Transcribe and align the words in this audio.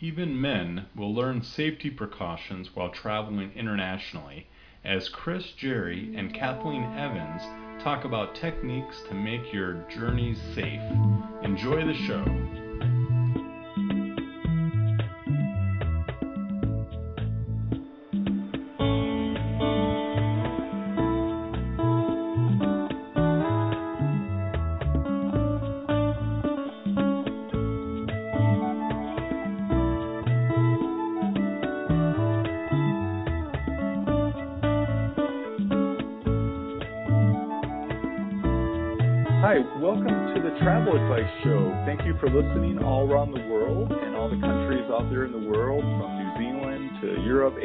even 0.00 0.40
men 0.40 0.86
will 0.96 1.14
learn 1.14 1.42
safety 1.42 1.90
precautions 1.90 2.74
while 2.74 2.88
traveling 2.90 3.52
internationally 3.54 4.46
as 4.84 5.08
Chris 5.10 5.52
Jerry 5.52 6.14
and 6.16 6.32
Kathleen 6.34 6.84
Evans 6.96 7.42
talk 7.82 8.04
about 8.04 8.34
techniques 8.34 9.02
to 9.08 9.14
make 9.14 9.52
your 9.52 9.84
journeys 9.90 10.38
safe. 10.54 10.80
Enjoy 11.42 11.84
the 11.86 11.94
show. 11.94 12.69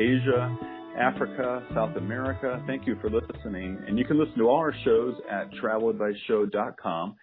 Asia, 0.06 0.56
Africa, 1.00 1.66
South 1.74 1.96
America. 1.98 2.64
Thank 2.68 2.86
you 2.86 2.96
for 3.02 3.10
listening. 3.10 3.84
And 3.88 3.98
you 3.98 4.06
can 4.06 4.20
listen 4.20 4.38
to 4.38 4.44
all 4.44 4.58
our 4.58 4.74
shows 4.84 5.16
at 5.32 5.50
traveladviceshow.com 5.54 7.16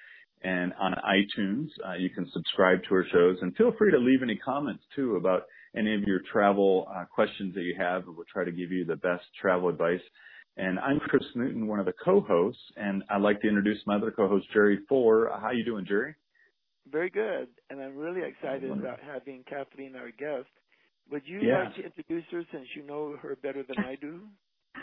and 0.43 0.73
on 0.81 0.95
iTunes. 0.95 1.69
Uh, 1.87 1.95
you 1.95 2.11
can 2.11 2.29
subscribe 2.33 2.81
to 2.89 2.95
our 2.97 3.05
shows 3.13 3.37
and 3.41 3.55
feel 3.55 3.73
free 3.79 3.93
to 3.93 3.99
leave 3.99 4.21
any 4.25 4.37
comments 4.37 4.83
too 4.97 5.15
about 5.15 5.43
any 5.77 5.95
of 5.95 6.03
your 6.03 6.23
travel 6.33 6.89
uh, 6.93 7.05
questions 7.05 7.55
that 7.55 7.63
you 7.63 7.77
have. 7.79 8.03
We'll 8.07 8.27
try 8.33 8.45
to 8.45 8.51
give 8.51 8.73
you 8.73 8.85
the 8.85 8.97
best 8.97 9.25
travel 9.41 9.69
advice. 9.69 10.03
And 10.57 10.81
I'm 10.81 10.99
Chris 10.99 11.23
Newton, 11.37 11.69
one 11.69 11.79
of 11.79 11.87
the 11.87 11.95
co-hosts, 12.05 12.61
and 12.77 13.05
I'd 13.09 13.23
like 13.23 13.41
to 13.43 13.49
introduce 13.49 13.79
my 13.87 13.95
other 13.95 14.11
co-host, 14.11 14.47
Jerry 14.53 14.81
Fuller. 14.89 15.31
How 15.41 15.53
you 15.53 15.65
doing, 15.65 15.87
Jerry? 15.87 16.17
Very 16.91 17.11
good, 17.11 17.47
and 17.71 17.81
I'm 17.81 17.97
really 17.97 18.23
excited 18.29 18.71
about 18.73 18.99
having 19.01 19.45
Kathleen 19.49 19.95
our 19.95 20.11
guest. 20.11 20.49
Would 21.13 21.27
you 21.27 21.41
Yeah. 21.41 21.65
like 21.65 21.75
to 21.77 21.85
introduce 21.85 22.25
her 22.31 22.43
since 22.51 22.67
you 22.75 22.83
know 22.85 23.17
her 23.19 23.37
better 23.37 23.63
than 23.63 23.79
I 23.79 23.97
do? 23.97 24.29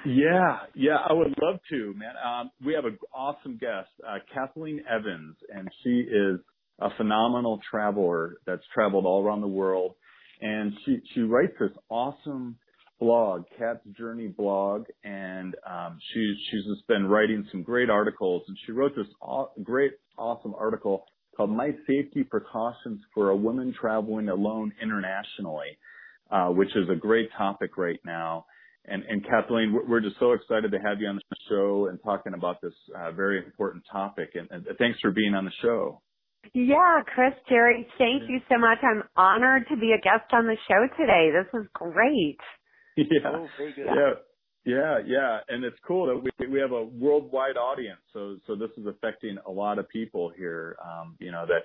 Yeah, 0.05 0.67
yeah, 0.75 0.97
I 0.97 1.11
would 1.11 1.33
love 1.41 1.59
to, 1.71 1.93
man. 1.95 2.15
Um, 2.23 2.51
we 2.63 2.73
have 2.73 2.85
an 2.85 2.97
awesome 3.13 3.57
guest, 3.57 3.89
uh, 4.07 4.19
Kathleen 4.33 4.85
Evans, 4.87 5.35
and 5.49 5.67
she 5.83 6.01
is 6.01 6.39
a 6.79 6.89
phenomenal 6.95 7.59
traveler 7.69 8.37
that's 8.45 8.65
traveled 8.73 9.05
all 9.05 9.23
around 9.25 9.41
the 9.41 9.47
world, 9.47 9.95
and 10.41 10.77
she 10.85 11.01
she 11.13 11.21
writes 11.21 11.53
this 11.59 11.75
awesome 11.89 12.57
blog, 12.99 13.45
Kat's 13.57 13.83
Journey 13.97 14.27
blog, 14.27 14.85
and 15.03 15.55
um, 15.65 15.97
she 16.13 16.35
she's 16.49 16.65
just 16.65 16.87
been 16.87 17.07
writing 17.07 17.45
some 17.51 17.63
great 17.63 17.89
articles, 17.89 18.43
and 18.47 18.57
she 18.65 18.71
wrote 18.71 18.95
this 18.95 19.07
aw- 19.21 19.49
great, 19.63 19.93
awesome 20.17 20.53
article 20.55 21.05
called 21.35 21.49
"My 21.49 21.71
Safety 21.87 22.23
Precautions 22.23 23.01
for 23.13 23.29
a 23.31 23.35
Woman 23.35 23.73
Traveling 23.73 24.29
Alone 24.29 24.71
Internationally," 24.81 25.77
which 26.49 26.75
is 26.75 26.87
a 26.89 26.95
great 26.95 27.29
topic 27.37 27.77
right 27.77 27.99
now. 28.05 28.45
And, 28.85 29.03
and 29.03 29.23
Kathleen, 29.23 29.73
we're- 29.73 29.85
we're 29.87 29.99
just 30.01 30.17
so 30.19 30.31
excited 30.31 30.71
to 30.71 30.79
have 30.79 30.99
you 31.01 31.07
on 31.07 31.15
the 31.17 31.35
show 31.49 31.87
and 31.87 31.99
talking 32.03 32.33
about 32.33 32.61
this 32.61 32.73
uh, 32.95 33.11
very 33.11 33.37
important 33.43 33.83
topic. 33.91 34.31
And, 34.35 34.47
and 34.51 34.65
thanks 34.77 34.99
for 35.01 35.11
being 35.11 35.35
on 35.35 35.45
the 35.45 35.51
show. 35.61 36.01
Yeah, 36.53 37.01
Chris, 37.13 37.33
Jerry, 37.49 37.85
thank 37.97 38.23
you 38.29 38.39
so 38.49 38.57
much. 38.57 38.77
I'm 38.81 39.03
honored 39.17 39.67
to 39.69 39.75
be 39.75 39.91
a 39.91 40.01
guest 40.01 40.31
on 40.31 40.45
the 40.47 40.55
show 40.67 40.87
today. 40.97 41.29
This 41.31 41.61
is 41.61 41.67
great. 41.73 42.37
yeah. 42.97 43.05
Oh. 43.25 43.47
Yeah. 43.77 44.13
Yeah, 44.65 44.99
yeah, 45.05 45.39
and 45.47 45.63
it's 45.63 45.77
cool 45.87 46.05
that 46.07 46.17
we 46.21 46.47
we 46.47 46.59
have 46.59 46.73
a 46.73 46.83
worldwide 46.83 47.55
audience. 47.55 48.01
So 48.13 48.35
so 48.45 48.55
this 48.55 48.69
is 48.77 48.85
affecting 48.87 49.37
a 49.47 49.49
lot 49.51 49.79
of 49.79 49.87
people 49.89 50.31
here. 50.37 50.75
Um, 50.85 51.15
you 51.19 51.31
know 51.31 51.45
that, 51.47 51.63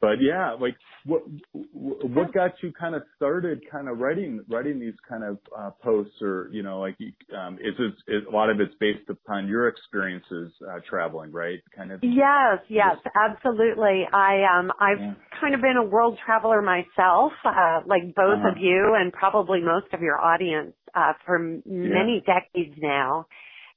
but 0.00 0.20
yeah, 0.22 0.52
like 0.60 0.76
what 1.04 1.22
what 1.52 2.32
got 2.34 2.52
you 2.62 2.72
kind 2.72 2.94
of 2.94 3.02
started, 3.16 3.62
kind 3.70 3.88
of 3.88 3.98
writing 3.98 4.44
writing 4.48 4.80
these 4.80 4.94
kind 5.08 5.24
of 5.24 5.38
uh, 5.56 5.70
posts, 5.82 6.20
or 6.22 6.48
you 6.52 6.62
know, 6.62 6.80
like 6.80 6.96
um, 7.36 7.54
is 7.56 7.74
this 7.78 7.92
is, 8.08 8.22
a 8.28 8.30
lot 8.34 8.50
of 8.50 8.60
it's 8.60 8.74
based 8.80 9.08
upon 9.10 9.48
your 9.48 9.68
experiences 9.68 10.52
uh, 10.70 10.80
traveling, 10.88 11.32
right? 11.32 11.60
Kind 11.76 11.92
of. 11.92 12.02
Yes, 12.02 12.60
yes, 12.68 12.96
absolutely. 13.16 14.04
I 14.12 14.44
um 14.58 14.70
I've 14.78 15.00
Yeah. 15.00 15.14
kind 15.40 15.54
of 15.54 15.62
been 15.62 15.76
a 15.78 15.84
world 15.84 16.18
traveler 16.24 16.60
myself, 16.60 17.32
uh 17.44 17.80
like 17.86 18.14
both 18.14 18.38
Uh-huh. 18.38 18.48
of 18.50 18.58
you 18.58 18.94
and 18.98 19.12
probably 19.12 19.60
most 19.62 19.86
of 19.94 20.00
your 20.02 20.20
audience 20.20 20.74
uh 20.94 21.14
for 21.24 21.38
many 21.64 22.22
decades 22.26 22.76
now. 22.82 23.26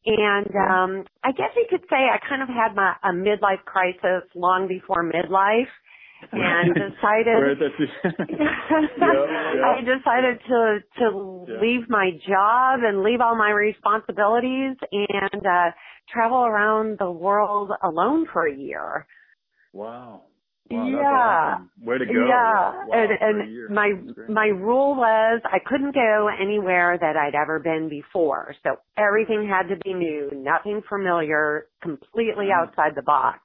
And 0.05 0.47
um 0.55 1.05
I 1.23 1.31
guess 1.31 1.51
you 1.55 1.65
could 1.69 1.83
say 1.89 1.97
I 1.97 2.19
kind 2.27 2.41
of 2.41 2.49
had 2.49 2.75
my 2.75 2.95
a 3.03 3.13
midlife 3.13 3.63
crisis 3.65 4.29
long 4.35 4.67
before 4.67 5.03
midlife 5.03 5.71
and 6.31 6.73
decided 6.85 7.59
yeah. 8.29 9.65
I 9.65 9.81
decided 9.81 10.39
to 10.47 10.79
to 10.99 11.45
leave 11.61 11.89
my 11.89 12.11
job 12.27 12.79
and 12.83 13.03
leave 13.03 13.21
all 13.21 13.35
my 13.35 13.51
responsibilities 13.51 14.75
and 14.91 15.45
uh 15.45 15.71
travel 16.11 16.45
around 16.45 16.97
the 16.99 17.11
world 17.11 17.71
alone 17.83 18.27
for 18.31 18.47
a 18.47 18.55
year. 18.55 19.05
Wow. 19.73 20.23
Wow, 20.71 20.87
Yeah. 20.87 21.55
awesome. 21.55 21.71
Way 21.81 21.97
to 21.97 22.05
go. 22.05 22.11
Yeah, 22.13 22.85
Wow, 22.85 22.89
and, 22.93 23.11
and 23.39 23.69
my 23.73 23.91
my 24.27 24.45
rule 24.47 24.95
was 24.95 25.41
I 25.45 25.57
couldn't 25.65 25.95
go 25.95 26.29
anywhere 26.39 26.95
that 26.99 27.15
I'd 27.17 27.33
ever 27.35 27.59
been 27.59 27.89
before. 27.89 28.53
So 28.63 28.75
everything 28.97 29.47
had 29.49 29.67
to 29.73 29.77
be 29.83 29.93
new, 29.93 30.29
nothing 30.35 30.81
familiar, 30.87 31.67
completely 31.81 32.47
Mm. 32.51 32.53
outside 32.67 32.93
the 32.95 33.01
box. 33.01 33.39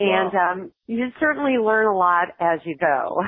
And 0.00 0.32
Wow. 0.32 0.34
um 0.34 0.72
you 0.88 1.08
certainly 1.20 1.58
learn 1.64 1.86
a 1.86 1.96
lot 1.98 2.28
as 2.40 2.60
you 2.66 2.76
go. 2.78 3.22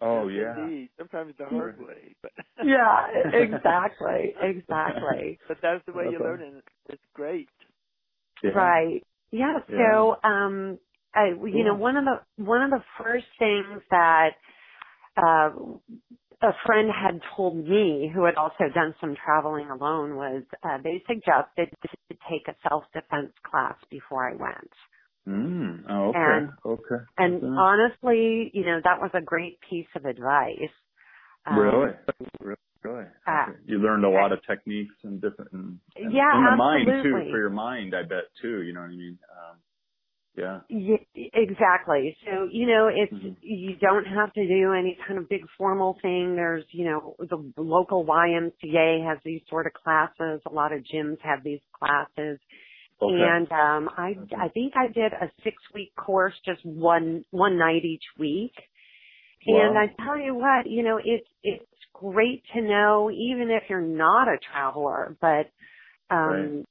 Oh 0.00 0.28
Yes, 0.28 0.28
yeah. 0.28 0.70
indeed. 0.70 0.90
Sometimes 0.98 1.34
the 1.38 1.46
hard 1.46 1.78
way, 1.80 2.16
but 2.22 2.32
Yeah, 2.62 3.06
exactly, 3.32 4.34
exactly. 4.40 5.38
but 5.48 5.58
that's 5.62 5.84
the 5.86 5.92
way 5.92 6.06
That's 6.06 6.10
you 6.10 6.20
learn, 6.20 6.42
and 6.42 6.62
it's 6.88 7.02
great. 7.14 7.48
Yeah. 8.42 8.50
Right. 8.54 9.04
Yeah. 9.32 9.60
Yeah. 9.68 9.76
So, 9.76 10.16
um, 10.24 10.78
I, 11.14 11.28
you 11.46 11.64
know, 11.64 11.74
one 11.76 11.96
of 11.96 12.04
the 12.04 12.44
one 12.44 12.62
of 12.62 12.70
the 12.70 12.84
first 13.02 13.26
things 13.38 13.82
that 13.90 14.30
uh, 15.16 15.50
a 16.42 16.52
friend 16.66 16.90
had 16.90 17.20
told 17.36 17.56
me, 17.56 18.10
who 18.14 18.24
had 18.26 18.36
also 18.36 18.64
done 18.74 18.94
some 19.00 19.16
traveling 19.24 19.70
alone, 19.70 20.16
was 20.16 20.44
uh, 20.64 20.78
they 20.84 21.02
suggested 21.08 21.70
to 21.82 22.16
take 22.30 22.48
a 22.48 22.56
self 22.68 22.84
defense 22.94 23.32
class 23.50 23.76
before 23.90 24.28
I 24.30 24.34
went. 24.36 24.70
Mm. 25.28 25.84
Oh, 25.88 26.08
okay. 26.10 26.18
And- 26.20 26.50
okay. 26.66 27.04
And 27.18 27.42
Yeah. 27.42 27.48
honestly, 27.58 28.50
you 28.54 28.64
know, 28.64 28.80
that 28.84 29.00
was 29.00 29.10
a 29.14 29.22
great 29.22 29.60
piece 29.68 29.88
of 29.96 30.04
advice. 30.06 30.72
Um, 31.46 31.58
really? 31.58 31.92
Really? 32.40 32.56
Really? 32.84 33.06
uh, 33.26 33.46
You 33.66 33.78
learned 33.78 34.04
a 34.04 34.10
lot 34.10 34.32
of 34.32 34.42
techniques 34.46 34.94
and 35.04 35.20
different, 35.20 35.52
and, 35.52 35.80
and 35.96 36.12
Yeah, 36.12 36.38
in 36.38 36.44
the 36.44 36.56
mind 36.56 36.86
too, 37.02 37.12
for 37.30 37.38
your 37.38 37.50
mind, 37.50 37.94
I 37.96 38.02
bet 38.04 38.24
too. 38.42 38.62
You 38.62 38.74
know 38.74 38.80
what 38.82 38.90
I 38.90 38.96
mean? 38.96 39.18
Um, 39.32 39.58
yeah. 40.36 40.60
Yeah, 40.70 40.96
exactly. 41.34 42.16
So, 42.26 42.48
you 42.50 42.66
know, 42.66 42.88
it's, 42.88 43.12
Mhm. 43.12 43.36
you 43.42 43.76
don't 43.76 44.06
have 44.06 44.32
to 44.34 44.46
do 44.48 44.72
any 44.74 44.96
kind 45.06 45.18
of 45.18 45.28
big 45.28 45.48
formal 45.58 45.94
thing. 46.02 46.36
There's, 46.36 46.64
you 46.72 46.86
know, 46.86 47.16
the 47.20 47.52
local 47.62 48.04
YMCA 48.04 49.04
has 49.04 49.18
these 49.24 49.42
sort 49.48 49.66
of 49.66 49.74
classes. 49.74 50.42
A 50.46 50.52
lot 50.52 50.72
of 50.72 50.82
gyms 50.84 51.20
have 51.22 51.42
these 51.44 51.62
classes. 51.72 52.40
Okay. 53.00 53.14
And, 53.14 53.50
um, 53.52 53.90
I, 53.96 54.14
I 54.38 54.48
think 54.48 54.72
I 54.74 54.86
did 54.86 55.12
a 55.12 55.30
six 55.44 55.56
week 55.74 55.94
course, 55.96 56.34
just 56.46 56.64
one, 56.64 57.24
one 57.30 57.58
night 57.58 57.84
each 57.84 58.04
week. 58.18 58.54
Wow. 59.46 59.68
And 59.68 59.78
I 59.78 59.92
tell 60.02 60.18
you 60.18 60.34
what, 60.34 60.66
you 60.66 60.82
know, 60.82 60.98
it's, 61.04 61.28
it's 61.42 61.64
great 61.92 62.42
to 62.54 62.62
know, 62.62 63.10
even 63.10 63.50
if 63.50 63.64
you're 63.68 63.80
not 63.80 64.28
a 64.28 64.38
traveler, 64.50 65.16
but, 65.20 65.50
um, 66.10 66.64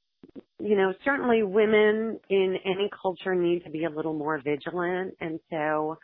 you 0.60 0.75
know, 0.75 0.94
certainly 1.04 1.44
women 1.44 2.19
in 2.30 2.56
any 2.66 2.89
culture 3.01 3.36
need 3.36 3.63
to 3.63 3.69
be 3.69 3.83
a 3.83 3.89
little 3.89 4.13
more 4.13 4.42
vigilant. 4.44 5.16
And 5.21 5.39
so 5.51 6.00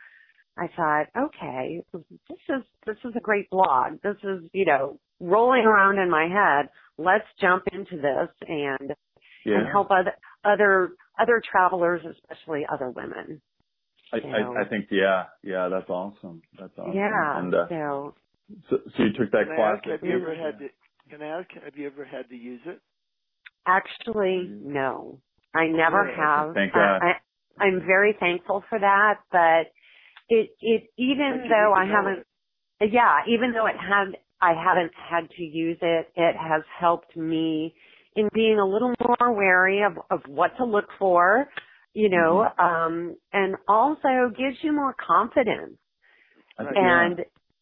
I 0.56 0.68
thought, 0.76 1.06
okay, 1.18 1.82
this 1.92 2.38
is, 2.48 2.62
this 2.86 2.96
is 3.04 3.12
a 3.16 3.20
great 3.20 3.50
blog. 3.50 4.00
This 4.02 4.16
is, 4.22 4.44
you 4.52 4.64
know, 4.64 4.98
rolling 5.20 5.64
around 5.64 5.98
in 5.98 6.08
my 6.08 6.28
head. 6.28 6.68
Let's 6.96 7.26
jump 7.40 7.64
into 7.72 7.96
this 7.96 8.28
and, 8.48 8.94
yeah. 9.44 9.58
and 9.58 9.68
help 9.68 9.90
other, 9.90 10.12
other, 10.44 10.92
other 11.20 11.42
travelers, 11.50 12.02
especially 12.04 12.66
other 12.72 12.90
women. 12.90 13.40
I. 14.12 14.16
I, 14.18 14.62
I 14.62 14.68
think, 14.68 14.88
yeah, 14.90 15.24
yeah, 15.42 15.68
that's 15.70 15.88
awesome. 15.88 16.42
That's 16.58 16.76
awesome. 16.78 16.94
Yeah. 16.94 17.38
And, 17.38 17.54
uh, 17.54 17.68
so 17.68 18.14
so, 18.68 18.76
so 18.96 19.02
you 19.02 19.12
took 19.18 19.30
that 19.32 19.46
class. 19.54 19.78
ask, 19.78 19.88
have 19.88 20.02
you 20.02 20.16
ever 20.16 20.34
Yeah. 20.34 20.44
had 20.46 20.58
to? 20.58 20.68
Can 21.10 21.22
I 21.22 21.40
ask, 21.40 21.50
have 21.64 21.76
you 21.76 21.86
ever 21.86 22.04
had 22.04 22.28
to 22.28 22.36
use 22.36 22.60
it? 22.66 22.80
actually, 23.66 24.48
no, 24.64 25.20
I 25.54 25.66
never 25.66 26.04
Good. 26.06 26.14
have. 26.16 26.54
Thank 26.54 26.74
I- 26.74 26.78
God. 26.78 27.02
I, 27.02 27.64
I'm 27.64 27.80
very 27.80 28.14
thankful 28.18 28.64
for 28.68 28.78
that, 28.78 29.20
but 29.30 29.72
it, 30.28 30.50
it, 30.60 30.90
even 30.96 31.44
though 31.48 31.72
I 31.72 31.84
haven't, 31.84 32.26
it. 32.80 32.92
yeah, 32.92 33.20
even 33.28 33.52
though 33.52 33.66
it 33.66 33.76
had, 33.76 34.16
I 34.40 34.54
haven't 34.54 34.92
had 34.94 35.30
to 35.30 35.42
use 35.42 35.78
it, 35.80 36.10
it 36.16 36.36
has 36.36 36.62
helped 36.78 37.16
me 37.16 37.74
in 38.16 38.28
being 38.34 38.58
a 38.58 38.66
little 38.66 38.92
more 39.00 39.32
wary 39.32 39.82
of, 39.82 39.98
of 40.10 40.20
what 40.26 40.56
to 40.58 40.64
look 40.64 40.86
for, 40.98 41.48
you 41.94 42.10
know, 42.10 42.46
mm-hmm. 42.58 42.60
um, 42.60 43.16
and 43.32 43.56
also 43.68 44.30
gives 44.36 44.56
you 44.62 44.72
more 44.72 44.94
confidence. 45.06 45.78
And, 46.58 46.68
yeah. 46.76 47.06
and 47.06 47.18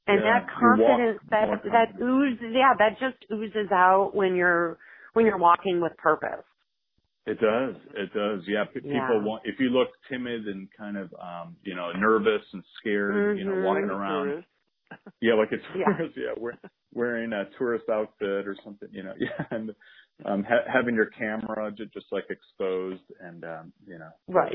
yeah. 0.08 0.14
that 0.17 0.47
confidence 0.58 1.20
that, 1.31 1.62
that 1.64 2.02
oozes, 2.02 2.52
yeah, 2.52 2.75
that 2.79 2.99
just 2.99 3.25
oozes 3.32 3.70
out 3.73 4.12
when 4.14 4.35
you're, 4.35 4.79
when 5.12 5.26
you're 5.26 5.38
walking 5.38 5.81
with 5.81 5.97
purpose. 5.97 6.44
It 7.26 7.38
does. 7.38 7.76
It 7.94 8.12
does. 8.12 8.43
Yeah. 8.49 8.64
P- 8.64 8.81
yeah. 8.85 9.06
People 9.06 9.23
want, 9.23 9.43
if 9.44 9.61
you 9.61 9.70
look 9.70 9.88
timid 10.11 10.47
and 10.47 10.69
kind 10.76 10.97
of, 10.97 11.14
um, 11.20 11.56
you 11.62 11.76
know, 11.76 11.93
nervous 11.93 12.43
and 12.52 12.64
scared, 12.81 13.14
mm-hmm. 13.14 13.38
you 13.38 13.44
know, 13.44 13.67
walking 13.67 13.85
mm-hmm. 13.85 13.93
around. 13.93 14.44
Yeah, 15.20 15.35
like 15.35 15.52
a 15.52 15.58
tourist. 15.73 16.17
Yeah, 16.17 16.23
yeah 16.25 16.32
we're 16.37 16.55
wearing 16.93 17.32
a 17.32 17.44
tourist 17.58 17.85
outfit 17.88 18.47
or 18.47 18.56
something, 18.64 18.88
you 18.93 19.02
know. 19.02 19.14
Yeah, 19.20 19.44
and 19.50 19.70
um 20.25 20.44
ha- 20.44 20.67
having 20.72 20.94
your 20.94 21.06
camera 21.06 21.70
just, 21.76 21.93
just 21.93 22.06
like 22.12 22.25
exposed 22.31 23.02
and 23.20 23.44
um, 23.44 23.72
you 23.87 23.99
know. 23.99 24.11
Right. 24.28 24.55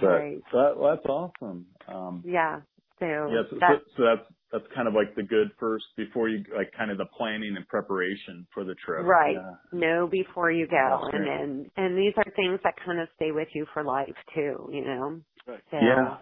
But 0.00 0.06
right. 0.06 0.38
that 0.52 0.74
that's 0.80 1.06
awesome. 1.06 1.66
Um 1.88 2.22
Yeah. 2.26 2.60
So 3.00 3.06
yeah, 3.06 3.42
so, 3.50 3.56
that's, 3.60 3.82
so, 3.86 3.92
so 3.96 4.02
that's 4.04 4.28
that's 4.52 4.74
kind 4.74 4.86
of 4.86 4.94
like 4.94 5.14
the 5.16 5.22
good 5.24 5.50
first 5.58 5.84
before 5.96 6.28
you 6.28 6.44
like 6.56 6.72
kind 6.76 6.90
of 6.90 6.98
the 6.98 7.06
planning 7.18 7.56
and 7.56 7.66
preparation 7.68 8.46
for 8.54 8.64
the 8.64 8.74
trip. 8.76 9.04
Right. 9.04 9.34
Yeah. 9.36 9.78
Know 9.78 10.08
before 10.10 10.52
you 10.52 10.66
go, 10.68 11.08
and 11.12 11.26
and 11.28 11.70
and 11.76 11.98
these 11.98 12.14
are 12.16 12.30
things 12.36 12.60
that 12.64 12.74
kind 12.84 13.00
of 13.00 13.08
stay 13.16 13.32
with 13.32 13.48
you 13.54 13.66
for 13.74 13.84
life 13.84 14.14
too. 14.34 14.70
You 14.72 14.84
know. 14.84 15.20
Right. 15.46 15.60
So, 15.70 15.78
Yeah. 15.82 16.18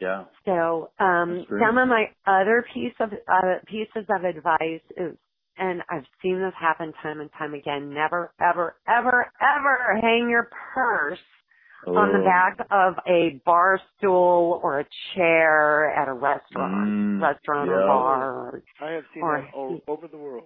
Yeah. 0.00 0.24
So 0.44 0.90
um, 0.98 1.46
some 1.48 1.78
of 1.78 1.88
my 1.88 2.06
other 2.26 2.64
piece 2.74 2.94
of 3.00 3.10
uh, 3.12 3.58
pieces 3.66 4.08
of 4.10 4.24
advice 4.24 4.82
is, 4.96 5.16
and 5.58 5.82
I've 5.90 6.06
seen 6.22 6.40
this 6.40 6.52
happen 6.58 6.92
time 7.02 7.20
and 7.20 7.30
time 7.38 7.54
again. 7.54 7.92
Never, 7.92 8.32
ever, 8.40 8.76
ever, 8.88 9.30
ever 9.40 9.98
hang 10.00 10.28
your 10.30 10.48
purse 10.74 11.18
on 11.86 12.12
the 12.12 12.20
Oh. 12.20 12.24
back 12.24 12.58
of 12.70 12.94
a 13.06 13.40
bar 13.44 13.78
stool 13.96 14.60
or 14.62 14.80
a 14.80 14.86
chair 15.14 15.90
at 15.90 16.08
a 16.08 16.12
restaurant, 16.14 16.88
Mm, 16.88 17.22
restaurant 17.22 17.68
or 17.70 17.86
bar, 17.86 18.24
or 18.32 18.62
I 18.80 18.90
have 18.92 19.04
seen 19.12 19.22
Or- 19.22 19.40
that 19.42 19.52
all 19.54 19.80
over 19.86 20.08
the 20.08 20.16
world. 20.16 20.44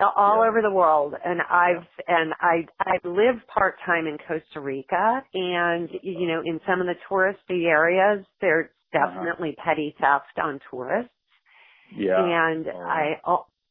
all 0.00 0.42
Yeah. 0.42 0.48
over 0.48 0.60
the 0.62 0.70
world. 0.70 1.14
And 1.24 1.40
I've 1.42 1.86
and 2.08 2.34
I 2.40 2.66
I 2.80 2.98
live 3.04 3.46
part 3.46 3.78
time 3.86 4.06
in 4.06 4.18
Costa 4.18 4.60
Rica, 4.60 5.24
and 5.32 5.88
you 6.02 6.26
know, 6.26 6.40
in 6.44 6.60
some 6.66 6.80
of 6.80 6.86
the 6.86 6.96
touristy 7.08 7.66
areas, 7.66 8.26
there's 8.40 8.68
Uh-huh. 8.94 9.06
definitely 9.06 9.54
petty 9.56 9.92
theft 10.00 10.38
on 10.38 10.58
tourists. 10.70 11.14
Yeah. 11.92 12.18
And 12.22 12.68
Oh. 12.68 12.80
I 12.80 13.20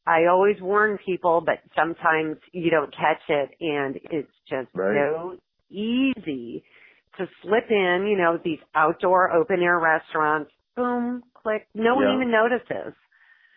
I 0.06 0.26
always 0.30 0.56
warn 0.60 0.98
people, 1.04 1.42
but 1.44 1.60
sometimes 1.76 2.36
you 2.52 2.70
don't 2.70 2.92
catch 2.92 3.22
it, 3.28 3.50
and 3.60 3.96
it's 4.10 4.32
just 4.48 4.68
Right. 4.74 4.96
so 4.96 5.38
easy 5.70 6.64
to 7.18 7.26
slip 7.42 7.70
in. 7.70 8.06
You 8.10 8.18
know, 8.18 8.38
these 8.44 8.58
outdoor 8.74 9.32
open 9.32 9.62
air 9.62 9.78
restaurants. 9.78 10.50
Boom, 10.76 11.22
click. 11.34 11.68
No 11.74 11.94
one 11.96 12.14
even 12.16 12.30
notices. 12.30 12.94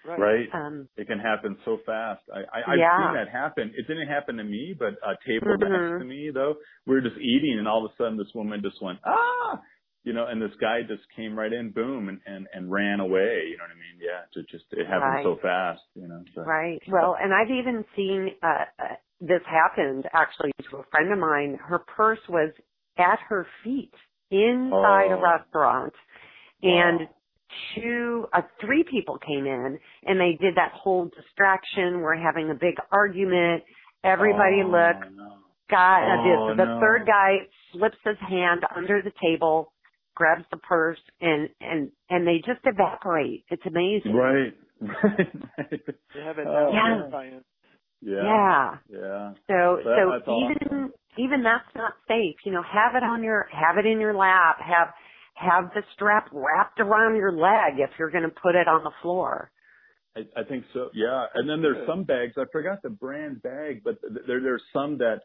Right. 0.05 0.19
Right. 0.19 0.49
Um, 0.53 0.87
It 0.97 1.07
can 1.07 1.19
happen 1.19 1.57
so 1.65 1.79
fast. 1.85 2.21
I, 2.33 2.39
I 2.39 2.73
I've 2.73 2.79
Yeah. 2.79 2.97
seen 2.97 3.13
that 3.15 3.29
happen. 3.29 3.73
It 3.75 3.87
didn't 3.87 4.07
happen 4.07 4.37
to 4.37 4.43
me, 4.43 4.75
but 4.77 4.93
a 5.03 5.15
table 5.25 5.57
Mhm. 5.57 5.71
next 5.71 5.99
to 5.99 6.05
me 6.05 6.29
though, 6.33 6.55
we 6.85 6.95
were 6.95 7.01
just 7.01 7.17
eating, 7.17 7.57
and 7.59 7.67
all 7.67 7.85
of 7.85 7.91
a 7.91 7.95
sudden 7.97 8.17
this 8.17 8.33
woman 8.35 8.61
just 8.61 8.81
went 8.81 8.99
ah, 9.05 9.61
you 10.05 10.13
know, 10.13 10.27
and 10.27 10.41
this 10.41 10.55
guy 10.61 10.81
just 10.87 11.03
came 11.15 11.37
right 11.37 11.51
in, 11.51 11.71
boom, 11.71 12.07
and 12.09 12.19
and 12.25 12.47
and 12.53 12.71
ran 12.71 12.99
away. 13.01 13.47
You 13.49 13.57
know 13.57 13.65
what 13.65 13.71
I 13.71 13.81
mean? 13.81 13.99
Yeah. 13.99 14.41
It 14.41 14.47
just 14.49 14.65
it 14.71 14.85
happened 14.87 15.15
Right. 15.15 15.23
so 15.25 15.37
fast. 15.41 15.81
You 15.95 16.07
know. 16.07 16.23
So. 16.33 16.41
Right. 16.43 16.81
Well, 16.87 17.17
and 17.19 17.33
I've 17.33 17.51
even 17.51 17.83
seen 17.95 18.29
uh, 18.41 18.65
uh, 18.79 18.95
this 19.19 19.41
happened 19.49 20.05
actually 20.13 20.51
to 20.69 20.77
a 20.77 20.83
friend 20.91 21.11
of 21.11 21.19
mine. 21.19 21.59
Her 21.61 21.79
purse 21.79 22.19
was 22.29 22.51
at 22.97 23.19
her 23.27 23.45
feet 23.63 23.93
inside 24.31 25.11
a 25.11 25.17
Oh. 25.17 25.21
restaurant, 25.21 25.93
Wow. 26.63 26.69
and 26.71 27.07
two, 27.75 28.27
uh, 28.33 28.41
three 28.61 28.83
people 28.83 29.17
came 29.19 29.45
in, 29.45 29.79
and 30.05 30.19
they 30.19 30.33
did 30.41 30.55
that 30.55 30.71
whole 30.73 31.05
distraction. 31.15 32.01
We're 32.01 32.15
having 32.15 32.49
a 32.49 32.55
big 32.55 32.75
argument. 32.91 33.63
Everybody 34.03 34.61
oh, 34.63 34.67
looks. 34.67 35.07
No. 35.15 35.37
Guy, 35.69 36.05
Oh, 36.05 36.49
the, 36.49 36.55
the 36.63 36.65
no. 36.65 36.79
third 36.79 37.07
guy 37.07 37.37
slips 37.71 37.97
his 38.03 38.17
hand 38.19 38.63
under 38.75 39.01
the 39.01 39.11
table, 39.21 39.73
grabs 40.15 40.45
the 40.51 40.57
purse, 40.57 40.99
and 41.21 41.49
and 41.61 41.91
and 42.09 42.27
they 42.27 42.37
just 42.39 42.61
evaporate. 42.65 43.45
It's 43.49 43.65
amazing. 43.67 44.13
Right. 44.15 44.53
Right. 44.81 45.81
They 46.13 46.21
have 46.21 46.39
it 46.39 46.47
Oh, 46.47 46.71
down 46.71 47.11
Yeah. 48.01 48.13
Yeah. 48.13 48.23
yeah. 48.23 48.77
Yeah. 48.89 49.33
So 49.47 49.77
That- 49.83 49.95
so 49.97 50.33
even 50.33 50.57
awesome. 50.73 50.93
even 51.17 51.43
that's 51.43 51.69
not 51.75 51.93
safe. 52.07 52.35
You 52.45 52.51
know, 52.53 52.63
have 52.63 52.95
it 52.95 53.03
on 53.03 53.23
your 53.23 53.47
have 53.51 53.77
it 53.77 53.85
in 53.85 53.99
your 53.99 54.15
lap. 54.15 54.57
Have 54.61 54.93
have 55.35 55.71
the 55.73 55.83
strap 55.93 56.29
wrapped 56.33 56.79
around 56.79 57.15
your 57.17 57.33
leg 57.33 57.79
if 57.79 57.91
you're 57.99 58.11
going 58.11 58.23
to 58.23 58.29
put 58.41 58.55
it 58.55 58.67
on 58.67 58.83
the 58.83 58.91
floor. 59.01 59.51
I, 60.15 60.21
I 60.37 60.43
think 60.43 60.65
so. 60.73 60.89
Yeah, 60.93 61.25
and 61.35 61.49
then 61.49 61.61
there's 61.61 61.87
some 61.87 62.03
bags. 62.05 62.33
I 62.37 62.45
forgot 62.51 62.81
the 62.83 62.89
brand 62.89 63.41
bag, 63.43 63.83
but 63.83 64.01
th- 64.01 64.25
there 64.27 64.41
there's 64.41 64.63
some 64.73 64.97
that 64.99 65.21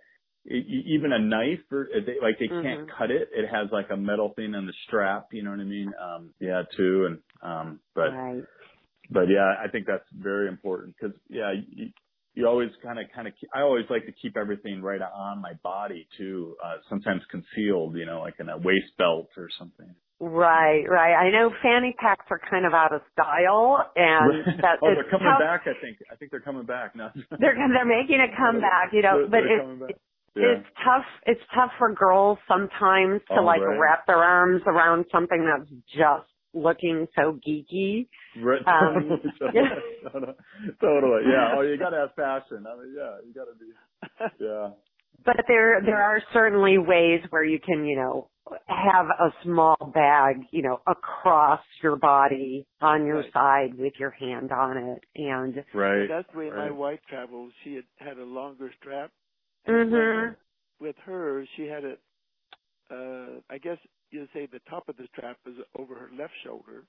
even 0.46 1.12
a 1.12 1.19
knife 1.19 1.60
or 1.70 1.88
they, 1.94 2.16
like 2.22 2.38
they 2.38 2.48
can't 2.48 2.87
Mhm. 2.88 2.90
cut 2.96 3.10
it. 3.10 3.28
It 3.32 3.46
has 3.48 3.70
like 3.70 3.90
a 3.90 3.96
metal 3.96 4.31
thing 4.31 4.54
on 4.54 4.66
the 4.66 4.72
strap. 4.87 5.28
You 5.32 5.42
know 5.42 5.50
what 5.50 5.60
I 5.60 5.64
mean? 5.64 5.92
Um, 6.00 6.31
yeah, 6.40 6.62
too. 6.76 7.06
And 7.06 7.19
um, 7.42 7.81
but 7.94 8.10
right. 8.12 8.42
but 9.10 9.28
yeah, 9.28 9.54
I 9.62 9.69
think 9.69 9.87
that's 9.87 10.08
very 10.12 10.48
important 10.48 10.94
because 10.98 11.16
yeah, 11.28 11.52
you, 11.52 11.90
you 12.34 12.46
always 12.46 12.70
kind 12.82 12.98
of 12.98 13.06
kind 13.14 13.28
of. 13.28 13.34
I 13.54 13.60
always 13.60 13.84
like 13.90 14.06
to 14.06 14.12
keep 14.12 14.37
everything 14.37 14.81
right 14.82 15.00
on 15.02 15.40
my 15.42 15.52
body 15.62 16.08
too. 16.16 16.56
Uh, 16.64 16.76
sometimes 16.88 17.22
concealed, 17.31 17.96
you 17.96 18.06
know, 18.06 18.20
like 18.20 18.34
in 18.40 18.48
a 18.48 18.56
waist 18.56 18.96
belt 18.96 19.28
or 19.36 19.48
something. 19.58 19.94
Right, 20.22 20.84
right. 20.86 21.14
I 21.14 21.31
know 21.31 21.50
fanny 21.62 21.94
packs 21.98 22.26
are 22.31 22.38
kind 22.50 22.66
of 22.66 22.75
out 22.75 22.93
of 22.94 23.00
style, 23.12 23.90
and 23.96 24.44
that 24.62 24.78
oh, 24.82 24.93
they're 24.94 25.04
coming 25.10 25.28
tough. 25.28 25.40
back. 25.40 25.62
I 25.66 25.72
think. 25.81 25.96
I 26.12 26.16
think 26.16 26.31
they're 26.31 26.40
coming 26.40 26.64
back 26.66 26.94
now. 26.94 27.10
They're 27.38 27.56
they're 27.56 27.84
making 27.84 28.20
a 28.20 28.34
comeback, 28.36 28.93
you 28.93 29.02
know. 29.02 29.26
They're- 29.28 29.28
but 29.28 29.40
they're 29.48 29.86
back. 29.88 29.96
Yeah. 30.37 30.59
it's 30.59 30.67
tough. 30.85 31.05
It's 31.27 31.41
tough 31.55 31.71
for 31.79 31.93
girls 31.94 32.38
sometimes 32.49 33.21
to 33.29 33.41
Oh, 33.41 33.44
like 33.44 33.61
right. 33.61 33.79
wrap 33.79 34.06
their 34.06 34.23
arms 34.23 34.62
around 34.67 35.06
something 35.12 35.44
that's 35.44 35.71
just 35.97 36.31
looking 36.55 37.06
so 37.17 37.38
geeky. 37.47 38.09
Right. 38.41 38.61
Um, 38.67 39.21
totally, 39.38 39.65
totally, 40.12 40.34
totally. 40.81 41.22
Yeah. 41.27 41.55
Oh, 41.56 41.63
you 41.63 41.77
gotta 41.79 41.96
have 41.96 42.15
fashion. 42.15 42.65
I 42.67 42.77
mean, 42.81 42.94
yeah, 42.96 43.17
you 43.27 43.34
gotta 43.34 43.56
be. 43.58 43.72
Yeah. 44.44 44.70
But 45.25 45.44
there 45.49 45.82
there 45.84 46.01
are 46.03 46.22
certainly 46.32 46.79
ways 46.79 47.20
where 47.31 47.44
you 47.44 47.58
can, 47.58 47.84
you 47.84 47.96
know, 47.96 48.29
have 48.67 49.06
a 49.06 49.32
small 49.44 49.77
bag, 49.93 50.37
you 50.53 50.63
know, 50.63 50.81
across 50.87 51.60
your 51.82 51.96
body 51.96 52.67
on 52.81 53.05
your 53.05 53.17
Right. 53.22 53.32
side 53.32 53.75
with 53.79 53.93
your 53.99 54.10
hand 54.10 54.51
on 54.53 54.77
it. 54.79 55.05
And 55.17 55.65
Right. 55.75 56.08
That's 56.08 56.29
the 56.32 56.39
way 56.39 56.51
my 56.51 56.70
wife 56.70 57.01
traveled. 57.08 57.53
She 57.65 57.75
had 57.75 57.84
had 57.99 58.19
a 58.19 58.25
longer 58.25 58.72
strap. 58.81 59.10
Mhm. 59.69 60.36
With 60.81 60.96
her, 61.05 61.44
she 61.56 61.67
had 61.67 61.84
it. 61.84 62.00
Uh, 62.90 63.40
I 63.50 63.58
guess 63.58 63.79
you'd 64.10 64.29
say 64.32 64.46
the 64.46 64.60
top 64.69 64.88
of 64.88 64.96
the 64.96 65.06
strap 65.12 65.38
was 65.46 65.55
over 65.79 65.94
her 65.94 66.10
left 66.17 66.32
shoulder, 66.44 66.84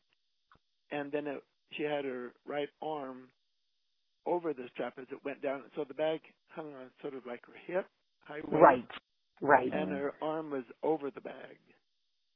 and 0.92 1.12
then 1.12 1.28
it, 1.28 1.44
she 1.74 1.84
had 1.84 2.06
her 2.06 2.32
right 2.46 2.70
arm 2.82 3.30
over 4.26 4.54
the 4.54 4.68
strap 4.74 4.94
as 5.00 5.06
it 5.12 5.24
went 5.26 5.42
down. 5.42 5.64
So 5.76 5.84
the 5.88 5.94
bag 5.94 6.22
hung 6.50 6.74
on 6.74 6.90
sort 7.02 7.16
of 7.16 7.26
like 7.26 7.42
her 7.46 7.54
hip, 7.68 7.86
high 8.24 8.42
waist, 8.44 8.52
Right. 8.52 8.86
Right. 9.42 9.74
and 9.74 9.92
her 9.92 10.14
arm 10.22 10.52
was 10.52 10.64
over 10.84 11.12
the 11.12 11.22
bag. 11.22 11.58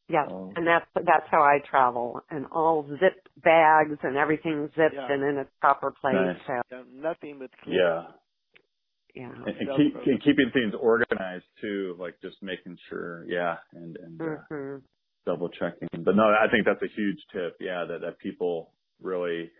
Yes. 0.09 0.27
Oh. 0.31 0.51
And 0.55 0.67
that's 0.67 0.85
that's 0.95 1.25
how 1.31 1.41
I 1.41 1.59
travel. 1.69 2.21
And 2.29 2.45
all 2.51 2.87
zip 2.99 3.27
bags 3.43 3.97
and 4.03 4.17
everything 4.17 4.67
zipped 4.75 4.93
Yeah. 4.95 5.11
and 5.11 5.23
in 5.23 5.37
its 5.37 5.49
proper 5.61 5.91
place. 5.91 6.13
Nice. 6.15 6.37
So 6.45 6.61
Yeah, 6.71 6.83
nothing 6.93 7.39
but 7.39 7.49
clean. 7.63 7.77
Yeah. 7.77 8.03
Yeah. 9.15 9.31
And, 9.31 9.47
and, 9.47 9.69
keep, 9.77 9.95
and 10.05 10.23
keeping 10.23 10.51
things 10.53 10.73
organized 10.79 11.45
too, 11.61 11.95
like 11.99 12.15
just 12.21 12.41
making 12.43 12.77
sure. 12.89 13.25
Yeah. 13.27 13.55
And 13.73 13.97
and 13.97 14.21
uh, 14.21 14.25
Mhm. 14.51 14.81
double 15.25 15.49
checking. 15.49 15.87
But 15.91 16.15
no, 16.15 16.23
I 16.23 16.47
think 16.51 16.65
that's 16.65 16.81
a 16.83 16.93
huge 16.95 17.19
tip. 17.33 17.55
Yeah, 17.59 17.85
that 17.85 18.01
that 18.01 18.19
people 18.19 18.71
really 19.01 19.51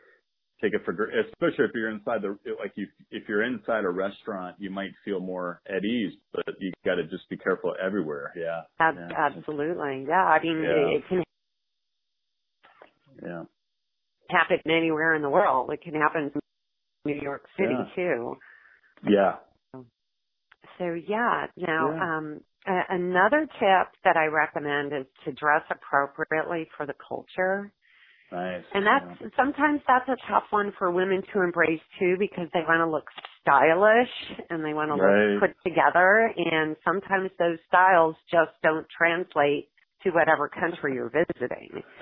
take 0.61 0.73
it 0.73 0.81
for 0.85 0.93
granted, 0.93 1.25
especially 1.33 1.65
if 1.65 1.71
you're 1.73 1.89
inside 1.89 2.21
the 2.21 2.37
like 2.59 2.71
you 2.75 2.87
if 3.11 3.27
you're 3.27 3.43
inside 3.43 3.83
a 3.83 3.89
restaurant 3.89 4.55
you 4.57 4.69
might 4.69 4.91
feel 5.03 5.19
more 5.19 5.59
at 5.67 5.83
ease 5.83 6.13
but 6.33 6.45
you 6.61 6.71
got 6.85 6.95
to 6.95 7.03
just 7.07 7.27
be 7.29 7.35
careful 7.35 7.75
everywhere 7.85 8.31
yeah 8.37 8.61
Ab- 8.79 8.95
yeah. 8.95 9.09
absolutely. 9.17 10.05
Yeah. 10.07 10.23
I 10.23 10.41
mean, 10.41 10.63
Yeah. 10.63 10.95
it 10.97 11.03
can 11.09 11.23
yeah 13.21 13.43
happen 14.29 14.59
anywhere 14.65 15.15
in 15.15 15.21
the 15.21 15.29
world. 15.29 15.69
It 15.71 15.81
can 15.81 15.93
happen 15.93 16.31
in 16.33 16.41
New 17.05 17.21
York 17.21 17.45
City 17.57 17.75
Yeah. 17.77 17.95
too. 17.95 18.37
yeah 19.03 19.35
So 20.77 20.93
yeah, 21.07 21.47
now 21.57 21.91
Yeah. 21.91 22.17
um 22.17 22.41
a- 22.67 22.85
another 22.89 23.47
tip 23.59 23.87
that 24.03 24.17
I 24.17 24.25
recommend 24.27 24.93
is 24.93 25.07
to 25.25 25.31
dress 25.33 25.63
appropriately 25.69 26.69
for 26.77 26.85
the 26.85 26.95
culture. 27.07 27.71
Nice. 28.31 28.63
And 28.73 28.85
that's 28.85 29.21
yeah. 29.21 29.29
sometimes 29.37 29.81
that's 29.87 30.09
a 30.09 30.17
tough 30.27 30.45
one 30.51 30.73
for 30.77 30.91
women 30.91 31.21
to 31.33 31.41
embrace 31.41 31.81
too 31.99 32.15
because 32.19 32.47
they 32.53 32.61
want 32.67 32.81
to 32.81 32.89
look 32.89 33.05
stylish 33.41 34.09
and 34.49 34.65
they 34.65 34.73
want 34.73 34.89
to 34.89 34.95
right. 34.95 35.35
look 35.35 35.41
put 35.51 35.63
together 35.69 36.33
and 36.35 36.75
sometimes 36.83 37.29
those 37.39 37.59
styles 37.67 38.15
just 38.31 38.51
don't 38.63 38.87
translate 38.97 39.69
to 40.03 40.09
whatever 40.11 40.49
country 40.49 40.95
you're 40.95 41.09
visiting. 41.11 41.83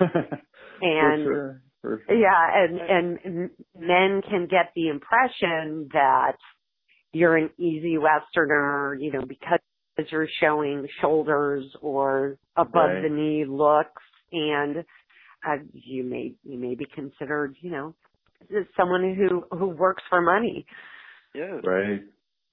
and 0.80 1.24
sure. 1.24 1.62
Sure. 1.82 2.00
yeah, 2.08 2.64
and 2.64 2.80
and 2.80 3.50
men 3.78 4.22
can 4.22 4.48
get 4.50 4.72
the 4.74 4.88
impression 4.88 5.88
that 5.92 6.36
you're 7.14 7.36
an 7.36 7.50
easy 7.58 7.96
westerner, 7.98 8.96
you 8.98 9.12
know, 9.12 9.22
because 9.26 9.60
you're 10.10 10.28
showing 10.40 10.86
shoulders 11.00 11.64
or 11.80 12.36
above 12.56 12.90
right. 12.90 13.02
the 13.02 13.08
knee 13.08 13.44
looks 13.48 14.02
and 14.32 14.78
uh, 15.46 15.56
you 15.72 16.04
may 16.04 16.34
you 16.42 16.58
may 16.58 16.74
be 16.74 16.86
considered, 16.94 17.54
you 17.60 17.70
know, 17.70 17.94
someone 18.76 19.14
who 19.14 19.44
who 19.56 19.68
works 19.68 20.02
for 20.08 20.20
money. 20.20 20.66
Yeah. 21.34 21.60
Right. 21.62 22.02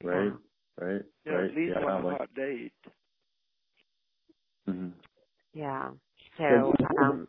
Right. 0.04 0.34
Right. 0.80 1.02
Yeah, 1.26 1.34
right. 1.34 1.50
at 1.50 1.56
least 1.56 1.74
yeah, 1.80 1.86
on 1.86 2.04
like, 2.04 2.18
hot 2.18 2.34
date. 2.36 2.72
Mm-hmm. 4.68 4.90
Yeah. 5.54 5.90
So, 6.38 6.74
um, 7.00 7.28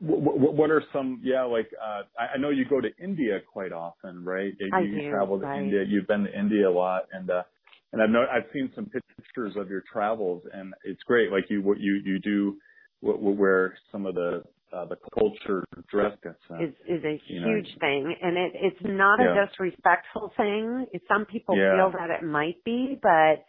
what, 0.00 0.54
what 0.54 0.70
are 0.70 0.82
some? 0.92 1.20
Yeah, 1.24 1.44
like 1.44 1.70
uh, 1.82 2.02
I, 2.18 2.34
I 2.34 2.38
know 2.38 2.50
you 2.50 2.66
go 2.68 2.80
to 2.80 2.90
India 3.02 3.40
quite 3.52 3.72
often, 3.72 4.24
right? 4.24 4.52
You, 4.60 4.68
I 4.72 4.80
you 4.86 5.02
travel 5.10 5.40
to 5.40 5.46
right. 5.46 5.58
India. 5.58 5.84
You've 5.88 6.08
been 6.08 6.24
to 6.24 6.38
India 6.38 6.68
a 6.68 6.72
lot, 6.72 7.04
and 7.12 7.30
uh, 7.30 7.44
and 7.92 8.02
I've 8.02 8.10
know 8.10 8.24
I've 8.32 8.50
seen 8.52 8.72
some 8.74 8.86
pictures 8.86 9.54
of 9.56 9.70
your 9.70 9.84
travels, 9.92 10.44
and 10.52 10.74
it's 10.84 11.02
great. 11.04 11.32
Like 11.32 11.44
you, 11.50 11.62
what 11.62 11.80
you 11.80 12.00
you 12.04 12.18
do, 12.20 12.58
what, 13.00 13.22
what 13.22 13.36
where 13.36 13.78
some 13.92 14.06
of 14.06 14.14
the 14.16 14.44
uh, 14.72 14.86
the 14.86 14.96
culture 15.18 15.64
dress 15.90 16.18
gets 16.22 16.38
uh, 16.50 16.64
is 16.64 16.74
is 16.88 17.04
a 17.04 17.20
huge 17.42 17.66
know. 17.66 17.80
thing, 17.80 18.14
and 18.22 18.36
it 18.36 18.52
it's 18.54 18.80
not 18.84 19.20
Yeah. 19.20 19.26
a 19.26 19.46
disrespectful 19.46 20.32
thing. 20.36 20.86
Some 21.08 21.26
people 21.26 21.58
Yeah. 21.58 21.62
feel 21.70 21.92
that 21.92 22.10
it 22.10 22.24
might 22.26 22.64
be, 22.64 22.98
but 23.02 23.44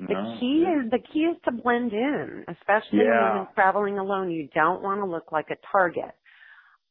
the 0.00 0.14
No, 0.14 0.36
key 0.40 0.64
yeah. 0.64 0.84
is 0.84 0.90
the 0.90 0.98
key 0.98 1.20
is 1.20 1.36
to 1.44 1.52
blend 1.52 1.92
in, 1.92 2.44
especially 2.48 2.98
Yeah. 3.04 3.34
when 3.34 3.46
traveling 3.54 3.98
alone. 3.98 4.30
You 4.30 4.48
don't 4.54 4.82
want 4.82 5.00
to 5.00 5.06
look 5.06 5.32
like 5.32 5.50
a 5.50 5.56
target. 5.70 6.14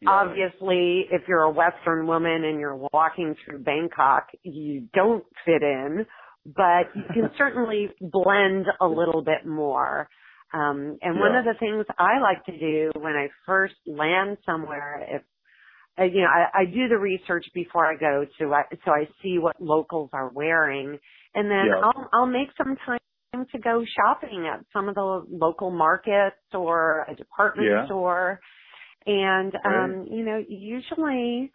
Yeah. 0.01 0.09
Obviously, 0.09 1.07
if 1.11 1.27
you're 1.27 1.43
a 1.43 1.51
Western 1.51 2.07
woman 2.07 2.43
and 2.43 2.59
you're 2.59 2.75
walking 2.91 3.35
through 3.45 3.59
Bangkok, 3.59 4.29
you 4.43 4.87
don't 4.93 5.23
fit 5.45 5.61
in, 5.61 6.05
but 6.45 6.95
you 6.95 7.03
can 7.13 7.29
certainly 7.37 7.89
blend 8.01 8.65
a 8.79 8.87
little 8.87 9.21
bit 9.21 9.45
more. 9.45 10.09
Um, 10.53 10.97
and 11.01 11.19
one 11.19 11.35
of 11.35 11.45
the 11.45 11.53
things 11.59 11.85
I 11.97 12.19
like 12.19 12.43
to 12.45 12.57
do 12.57 12.91
when 12.99 13.13
I 13.13 13.29
first 13.45 13.75
land 13.85 14.37
somewhere, 14.45 15.05
if 15.07 15.21
uh, 15.99 16.03
you 16.03 16.21
know, 16.21 16.27
I, 16.27 16.61
I 16.61 16.65
do 16.65 16.87
the 16.87 16.97
research 16.97 17.45
before 17.53 17.85
I 17.85 17.95
go 17.95 18.25
to, 18.39 18.53
I, 18.53 18.63
so 18.85 18.91
I 18.91 19.07
see 19.21 19.37
what 19.39 19.61
locals 19.61 20.09
are 20.13 20.29
wearing, 20.29 20.97
and 21.35 21.51
then 21.51 21.69
Yeah. 21.69 21.83
I'll 21.83 22.09
I'll 22.13 22.27
make 22.27 22.49
some 22.57 22.77
time 22.85 22.99
to 23.51 23.59
go 23.59 23.83
shopping 23.97 24.47
at 24.53 24.65
some 24.73 24.89
of 24.89 24.95
the 24.95 25.25
local 25.29 25.71
markets 25.71 26.37
or 26.53 27.05
a 27.09 27.15
department 27.15 27.71
Yeah. 27.71 27.85
store, 27.85 28.39
and 29.05 29.53
Right. 29.65 29.97
um, 30.01 30.07
you 30.11 30.25
know, 30.25 30.43
usually 30.47 31.51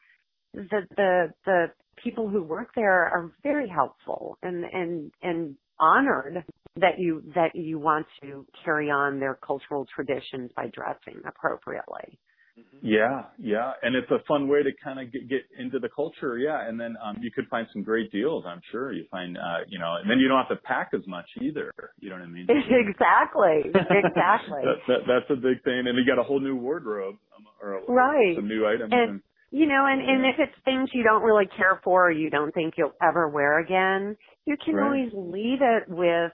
the 0.54 0.82
the 0.96 1.34
the 1.46 1.66
people 2.04 2.30
who 2.30 2.44
work 2.44 2.70
there 2.76 3.04
are 3.06 3.32
very 3.44 3.68
helpful 3.68 4.38
and 4.42 4.64
and 4.64 5.12
and 5.22 5.56
honored 5.80 6.44
that 6.76 6.98
you 6.98 7.22
that 7.36 7.52
you 7.56 7.78
want 7.80 8.06
to 8.22 8.46
carry 8.64 8.90
on 8.90 9.20
their 9.20 9.36
cultural 9.46 9.86
traditions 9.94 10.52
by 10.56 10.66
dressing 10.74 11.22
appropriately. 11.28 12.20
Mm-hmm. 12.58 12.86
Yeah, 12.86 13.24
yeah, 13.38 13.72
and 13.82 13.94
it's 13.94 14.10
a 14.10 14.18
fun 14.26 14.48
way 14.48 14.62
to 14.62 14.70
kind 14.82 14.98
of 14.98 15.12
get, 15.12 15.28
get 15.28 15.42
into 15.58 15.78
the 15.78 15.88
culture. 15.94 16.38
Yeah, 16.38 16.66
and 16.66 16.80
then 16.80 16.96
um, 17.04 17.18
you 17.20 17.30
could 17.30 17.46
find 17.48 17.66
some 17.72 17.82
great 17.82 18.10
deals. 18.10 18.44
I'm 18.46 18.62
sure 18.72 18.92
you 18.92 19.04
find, 19.10 19.36
uh, 19.36 19.64
you 19.68 19.78
know, 19.78 19.96
and 20.00 20.10
then 20.10 20.18
you 20.18 20.28
don't 20.28 20.38
have 20.38 20.48
to 20.48 20.62
pack 20.62 20.90
as 20.94 21.06
much 21.06 21.26
either. 21.42 21.70
You 22.00 22.08
know 22.10 22.16
what 22.16 22.22
I 22.22 22.28
mean? 22.28 22.46
exactly, 22.48 23.62
exactly. 23.66 24.60
that, 24.64 24.78
that, 24.88 24.98
that's 25.06 25.30
a 25.30 25.36
big 25.36 25.62
thing, 25.64 25.84
and 25.86 25.98
you 25.98 26.06
got 26.06 26.18
a 26.18 26.22
whole 26.22 26.40
new 26.40 26.56
wardrobe 26.56 27.16
um, 27.36 27.44
or, 27.60 27.74
or 27.74 27.94
Right. 27.94 28.36
some 28.36 28.48
new 28.48 28.66
items. 28.66 28.92
And- 28.92 29.10
and, 29.10 29.22
You 29.50 29.66
know, 29.66 29.86
and 29.86 30.00
and 30.00 30.24
if 30.26 30.36
it's 30.38 30.52
things 30.64 30.90
you 30.92 31.04
don't 31.04 31.22
really 31.22 31.46
care 31.46 31.80
for 31.84 32.08
or 32.08 32.10
you 32.10 32.30
don't 32.30 32.52
think 32.52 32.74
you'll 32.76 32.96
ever 33.02 33.28
wear 33.28 33.60
again, 33.60 34.16
you 34.44 34.56
can 34.56 34.74
Right. 34.74 34.84
always 34.86 35.12
leave 35.14 35.60
it 35.62 35.88
with 35.88 36.32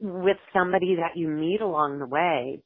with 0.00 0.36
somebody 0.52 0.96
that 0.96 1.16
you 1.16 1.26
meet 1.28 1.60
along 1.60 1.98
the 1.98 2.06
way. 2.06 2.62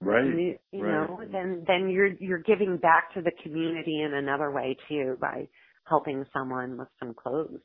Right, 0.00 0.24
You, 0.24 0.58
you 0.72 0.82
right. 0.82 1.08
know, 1.08 1.20
then 1.32 1.64
then 1.66 1.90
you're 1.90 2.14
you're 2.20 2.42
giving 2.42 2.78
back 2.78 3.14
to 3.14 3.22
the 3.22 3.32
community 3.42 4.02
in 4.02 4.14
another 4.14 4.50
way 4.50 4.76
too 4.88 5.16
by 5.20 5.48
helping 5.88 6.24
someone 6.32 6.78
with 6.78 6.88
some 7.00 7.14
clothes. 7.14 7.60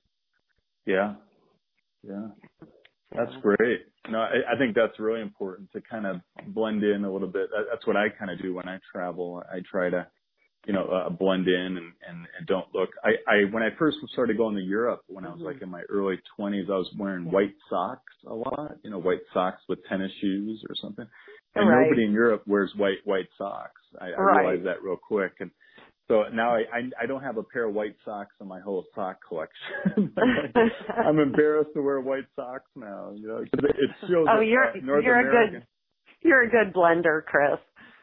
yeah, 0.86 1.16
yeah. 2.08 2.28
That's 3.16 3.36
great. 3.42 3.82
No, 4.10 4.20
I, 4.20 4.54
I 4.56 4.58
think 4.58 4.76
that's 4.76 5.00
really 5.00 5.22
important 5.22 5.72
to 5.74 5.82
kind 5.82 6.06
of 6.06 6.18
blend 6.54 6.84
in 6.84 7.04
a 7.04 7.12
little 7.12 7.28
bit. 7.28 7.50
That, 7.52 7.66
that's 7.72 7.86
what 7.86 7.98
I 7.98 8.08
kind 8.10 8.32
of 8.32 8.42
do 8.42 8.54
when 8.54 8.68
I 8.70 8.80
travel. 8.92 9.44
I 9.52 9.60
try 9.70 9.90
to, 9.90 10.08
you 10.68 10.74
know, 10.74 10.86
uh, 10.86 11.10
blend 11.10 11.48
in 11.48 11.78
and, 11.78 11.94
and, 12.08 12.28
and 12.38 12.48
don't 12.48 12.68
look. 12.74 12.90
I, 13.04 13.12
I, 13.28 13.36
when 13.52 13.64
I 13.64 13.70
first 13.80 13.98
started 14.14 14.38
going 14.38 14.56
to 14.56 14.62
Europe, 14.62 15.02
when 15.08 15.26
I 15.26 15.30
was 15.30 15.40
Mhm. 15.42 15.46
like 15.46 15.62
in 15.62 15.70
my 15.70 15.82
early 15.90 16.18
twenties, 16.36 16.68
I 16.70 16.76
was 16.78 16.94
wearing 16.98 17.32
white 17.32 17.56
socks 17.70 18.14
a 18.28 18.34
lot, 18.34 18.74
you 18.84 18.92
know, 18.92 19.00
white 19.00 19.22
socks 19.34 19.62
with 19.68 19.80
tennis 19.90 20.12
shoes 20.22 20.64
or 20.70 20.76
something. 20.76 21.08
And 21.56 21.68
Right. 21.68 21.84
nobody 21.86 22.06
in 22.06 22.12
Europe 22.12 22.44
wears 22.48 22.72
white, 22.76 23.00
white 23.06 23.28
socks. 23.38 23.82
I, 24.00 24.08
I 24.08 24.10
Right. 24.22 24.44
realized 24.46 24.66
that 24.68 24.84
real 24.84 24.98
quick. 24.98 25.34
And 25.40 25.52
so 26.08 26.24
now 26.32 26.54
I, 26.56 26.60
I, 26.72 26.92
I 27.04 27.06
don't 27.08 27.24
have 27.24 27.38
a 27.38 27.44
pair 27.44 27.66
of 27.66 27.74
white 27.74 27.96
socks 28.06 28.36
in 28.40 28.48
my 28.48 28.60
whole 28.60 28.86
sock 28.94 29.18
collection. 29.28 30.14
I'm 31.06 31.20
embarrassed 31.20 31.72
to 31.76 31.82
wear 31.82 32.00
white 32.02 32.28
socks 32.36 32.70
now. 32.76 33.14
You 33.16 33.28
know, 33.28 33.38
'cause 33.40 33.64
it, 33.64 33.90
shows. 34.08 34.28
oh, 34.30 34.42
you're 34.42 34.76
North 34.84 35.04
you're 35.04 35.20
American. 35.20 35.56
a 35.56 35.60
good 35.60 35.68
you're 36.22 36.44
a 36.44 36.50
good 36.50 36.74
blender, 36.74 37.24
Chris. 37.26 37.60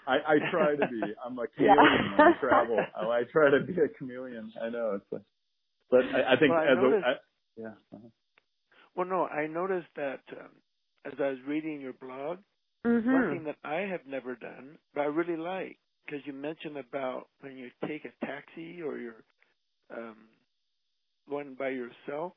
I, 0.09 0.17
I 0.35 0.37
try 0.50 0.77
to 0.77 0.85
be. 0.85 1.12
I'm 1.25 1.38
a 1.38 1.49
Yeah. 1.59 1.75
chameleon 1.75 2.11
when 2.11 2.23
I 2.23 2.33
travel. 2.41 2.91
I, 2.97 3.03
I 3.07 3.23
try 3.33 3.50
to 3.50 3.65
be 3.67 3.75
a 3.75 3.88
chameleon. 3.99 4.53
I 4.62 4.71
know 4.71 4.97
it's, 5.03 5.12
a, 5.12 5.25
but 5.91 6.05
I, 6.15 6.35
I 6.35 6.38
think 6.38 6.55
Well, 6.55 6.59
I 6.59 6.69
as 6.71 6.79
noticed- 6.79 7.00
a, 7.03 7.07
I, 7.09 7.12
yeah. 7.57 7.75
uh-huh. 7.95 8.09
Well, 8.97 9.07
no, 9.07 9.27
I 9.27 9.47
noticed 9.49 9.88
that 9.97 10.23
um, 10.41 10.50
as 11.07 11.15
I 11.21 11.31
was 11.31 11.38
reading 11.47 11.81
your 11.81 11.95
blog, 11.95 12.41
Mhm. 12.87 13.07
one 13.11 13.27
thing 13.27 13.45
that 13.45 13.59
I 13.65 13.81
have 13.83 14.07
never 14.07 14.37
done, 14.37 14.79
but 14.95 15.03
I 15.03 15.07
really 15.07 15.37
like, 15.38 15.79
because 16.07 16.21
you 16.27 16.33
mentioned 16.35 16.79
about 16.79 17.29
when 17.41 17.57
you 17.57 17.71
take 17.88 18.05
a 18.07 18.27
taxi 18.27 18.83
or 18.83 18.99
you're 18.99 19.25
um, 19.97 20.29
going 21.29 21.55
by 21.57 21.71
yourself, 21.71 22.35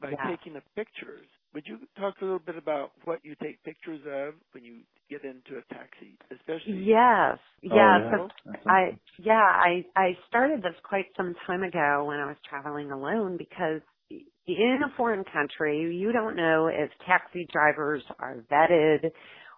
by 0.00 0.14
Yeah. 0.14 0.28
taking 0.28 0.54
the 0.54 0.62
pictures. 0.76 1.26
Would 1.54 1.64
you 1.66 1.78
talk 1.98 2.16
a 2.20 2.24
little 2.24 2.40
bit 2.40 2.56
about 2.56 2.92
what 3.04 3.20
you 3.24 3.36
take 3.42 3.62
pictures 3.64 4.00
of 4.06 4.34
when 4.52 4.64
you 4.64 4.82
get 5.10 5.24
into 5.24 5.58
a 5.58 5.74
taxi, 5.74 6.18
especially? 6.32 6.86
Yes. 6.86 7.38
Oh, 7.70 7.90
Yes. 7.90 8.00
yeah. 8.00 8.12
So 8.12 8.30
That's 8.46 8.64
I 8.68 8.98
yeah, 9.18 9.34
I 9.40 9.84
I 9.96 10.10
started 10.28 10.60
this 10.62 10.76
quite 10.88 11.06
some 11.16 11.34
time 11.46 11.62
ago 11.64 12.04
when 12.06 12.18
I 12.18 12.26
was 12.26 12.36
traveling 12.48 12.92
alone 12.92 13.38
because 13.38 13.82
in 14.10 14.80
a 14.84 14.96
foreign 14.96 15.24
country, 15.24 15.96
you 15.96 16.12
don't 16.12 16.36
know 16.36 16.68
if 16.68 16.90
taxi 17.06 17.46
drivers 17.52 18.02
are 18.20 18.44
vetted, 18.50 19.10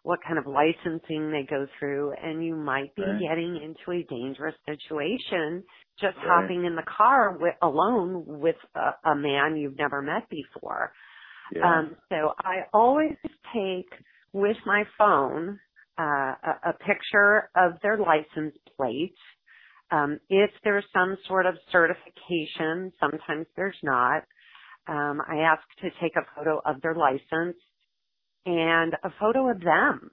what 0.05 0.21
kind 0.27 0.39
of 0.39 0.47
licensing 0.47 1.31
they 1.33 1.47
go 1.49 1.67
through, 1.79 2.13
and 2.15 2.45
you 2.45 2.57
might 2.57 2.95
be 2.97 3.17
Right. 3.17 3.29
getting 3.29 3.57
into 3.57 3.93
a 4.01 4.05
dangerous 4.05 4.57
situation 4.67 5.65
just 6.01 6.17
Right. 6.17 6.27
hopping 6.27 6.65
in 6.65 6.77
the 6.77 6.85
car 6.99 7.39
with, 7.39 7.55
alone 7.63 8.25
with 8.41 8.57
a, 8.75 9.11
a 9.11 9.17
man 9.17 9.57
you've 9.59 9.79
never 9.79 10.03
met 10.03 10.29
before. 10.31 10.93
yeah. 11.55 11.63
Um, 11.63 11.97
so 12.11 12.35
I 12.39 12.63
always 12.75 13.17
take 13.55 13.91
with 14.33 14.57
my 14.67 14.85
phone 14.99 15.61
uh, 15.99 16.03
a, 16.03 16.71
a 16.71 16.73
picture 16.75 17.51
of 17.57 17.75
their 17.83 17.99
license 17.99 18.57
plate. 18.77 19.15
Um, 19.91 20.21
if 20.31 20.51
there's 20.65 20.85
some 20.95 21.17
sort 21.29 21.47
of 21.47 21.57
certification, 21.73 22.93
sometimes 23.01 23.47
there's 23.57 23.79
not. 23.83 24.25
Um, 24.89 25.21
I 25.29 25.39
ask 25.41 25.63
to 25.83 25.91
take 26.03 26.17
a 26.17 26.27
photo 26.37 26.61
of 26.67 26.81
their 26.83 26.95
license 26.97 27.59
and 28.47 28.95
a 29.05 29.11
photo 29.21 29.51
of 29.51 29.61
them. 29.61 30.11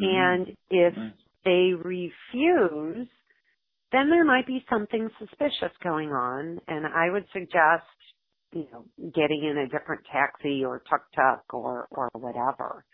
Mhm. 0.00 0.34
And 0.48 0.56
if 0.70 0.94
they 1.44 1.72
refuse, 1.74 3.08
then 3.92 4.10
there 4.10 4.24
might 4.24 4.46
be 4.46 4.64
something 4.70 5.10
suspicious 5.18 5.76
going 5.82 6.10
on, 6.10 6.60
and 6.68 6.86
I 6.86 7.10
would 7.10 7.26
suggest, 7.32 7.86
you 8.52 8.68
know, 8.72 8.86
getting 9.12 9.44
in 9.44 9.58
a 9.58 9.68
different 9.68 10.04
taxi 10.12 10.64
or 10.64 10.80
tuk 10.80 11.10
tuk 11.14 11.54
or 11.54 11.88
or 11.90 12.10
whatever. 12.14 12.84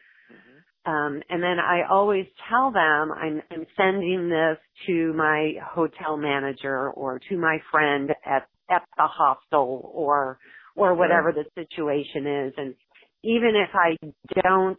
Um, 0.88 1.20
and 1.28 1.42
then 1.42 1.58
I 1.58 1.82
always 1.90 2.24
tell 2.48 2.70
them 2.72 3.12
I'm, 3.12 3.42
I'm 3.50 3.66
sending 3.76 4.30
this 4.30 4.56
to 4.86 5.12
my 5.12 5.52
hotel 5.62 6.16
manager 6.16 6.88
or 6.90 7.20
to 7.28 7.36
my 7.36 7.58
friend 7.70 8.10
at 8.24 8.48
at 8.70 8.82
the 8.96 9.06
hostel 9.06 9.90
or 9.92 10.38
or 10.76 10.94
whatever 10.94 11.32
the 11.32 11.44
situation 11.54 12.26
is, 12.26 12.54
and 12.56 12.74
even 13.22 13.52
if 13.54 13.70
I 13.74 13.96
don't 14.42 14.78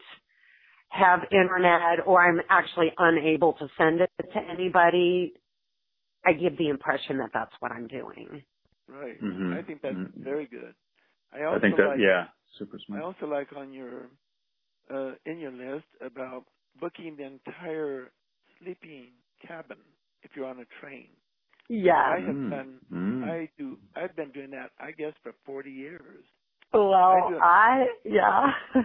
have 0.89 1.19
internet 1.31 2.07
or 2.07 2.21
I'm 2.27 2.41
actually 2.49 2.91
unable 2.97 3.53
to 3.53 3.67
send 3.77 4.01
it 4.01 4.09
to 4.17 4.39
anybody, 4.51 5.33
I 6.25 6.33
give 6.33 6.57
the 6.57 6.69
impression 6.69 7.19
that 7.19 7.29
that's 7.33 7.53
what 7.59 7.71
I'm 7.71 7.87
doing. 7.87 8.41
Right. 8.87 9.21
Mm-hmm. 9.21 9.53
I 9.53 9.61
think 9.61 9.81
that's 9.83 9.95
mm-hmm. 9.95 10.23
very 10.23 10.47
good. 10.47 10.73
I 11.31 11.43
also 11.43 11.57
I 11.57 11.61
think 11.61 11.77
that 11.77 11.87
like, 11.87 11.99
yeah, 11.99 12.25
super 12.57 12.79
smart. 12.87 13.03
I 13.03 13.05
also 13.05 13.27
like 13.27 13.49
on 13.55 13.73
your 13.73 14.09
uh, 14.93 15.13
in 15.25 15.39
your 15.39 15.51
list 15.51 15.87
about 16.01 16.45
booking 16.79 17.17
the 17.17 17.25
entire 17.25 18.11
sleeping 18.59 19.13
cabin 19.47 19.79
if 20.23 20.31
you're 20.35 20.47
on 20.47 20.59
a 20.59 20.65
train. 20.81 21.09
Yeah. 21.69 21.93
I 21.95 22.19
have 22.25 22.35
Mm. 22.35 22.49
done. 22.49 22.81
Mm. 22.91 23.23
I 23.23 23.49
do. 23.57 23.79
I've 23.95 24.15
been 24.15 24.31
doing 24.31 24.51
that. 24.51 24.71
I 24.79 24.91
guess 24.91 25.13
for 25.23 25.33
40 25.45 25.71
years. 25.71 26.25
Well, 26.73 26.93
I. 26.93 27.19
I, 27.41 27.85
yeah, 28.05 28.51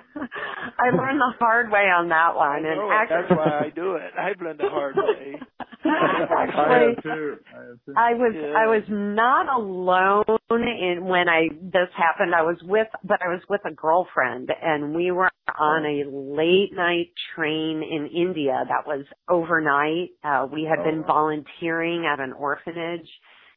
I 0.78 0.90
learned 0.96 1.20
the 1.20 1.34
hard 1.38 1.70
way 1.70 1.80
on 1.90 2.08
that 2.08 2.34
one, 2.36 2.48
I 2.48 2.56
and 2.56 2.78
know 2.78 2.90
actually, 2.92 3.16
That's 3.22 3.30
why 3.36 3.64
I 3.66 3.70
do 3.70 3.94
it. 3.96 4.12
I've 4.18 4.40
learned 4.40 4.60
the 4.60 4.70
hard 4.70 4.96
way. 4.96 5.34
I 5.84 6.44
actually, 6.44 6.94
have 6.94 7.02
too. 7.02 7.36
I 7.54 7.58
have 7.68 7.78
too. 7.84 7.94
I 7.96 8.14
was 8.14 8.32
Yeah. 8.34 8.54
I 8.56 8.66
was 8.66 8.84
not 8.88 9.48
alone 9.54 10.24
in 10.50 11.04
when 11.04 11.28
I 11.28 11.48
this 11.62 11.88
happened. 11.96 12.34
I 12.34 12.42
was 12.42 12.56
with 12.62 12.88
but 13.04 13.20
I 13.22 13.28
was 13.28 13.42
with 13.50 13.60
a 13.66 13.74
girlfriend 13.74 14.50
and 14.62 14.94
we 14.94 15.10
were 15.10 15.30
on 15.58 15.84
a 15.84 16.04
late 16.10 16.72
night 16.72 17.10
train 17.36 17.82
in 17.82 18.06
India 18.14 18.64
that 18.68 18.86
was 18.86 19.04
overnight. 19.28 20.10
Uh 20.24 20.46
we 20.50 20.64
had 20.64 20.80
Oh, 20.80 20.84
been 20.84 21.02
volunteering 21.04 22.06
at 22.06 22.18
an 22.20 22.32
orphanage 22.32 23.08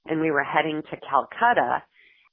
and 0.06 0.20
we 0.22 0.32
were 0.32 0.44
heading 0.44 0.82
to 0.92 0.98
Calcutta 1.10 1.84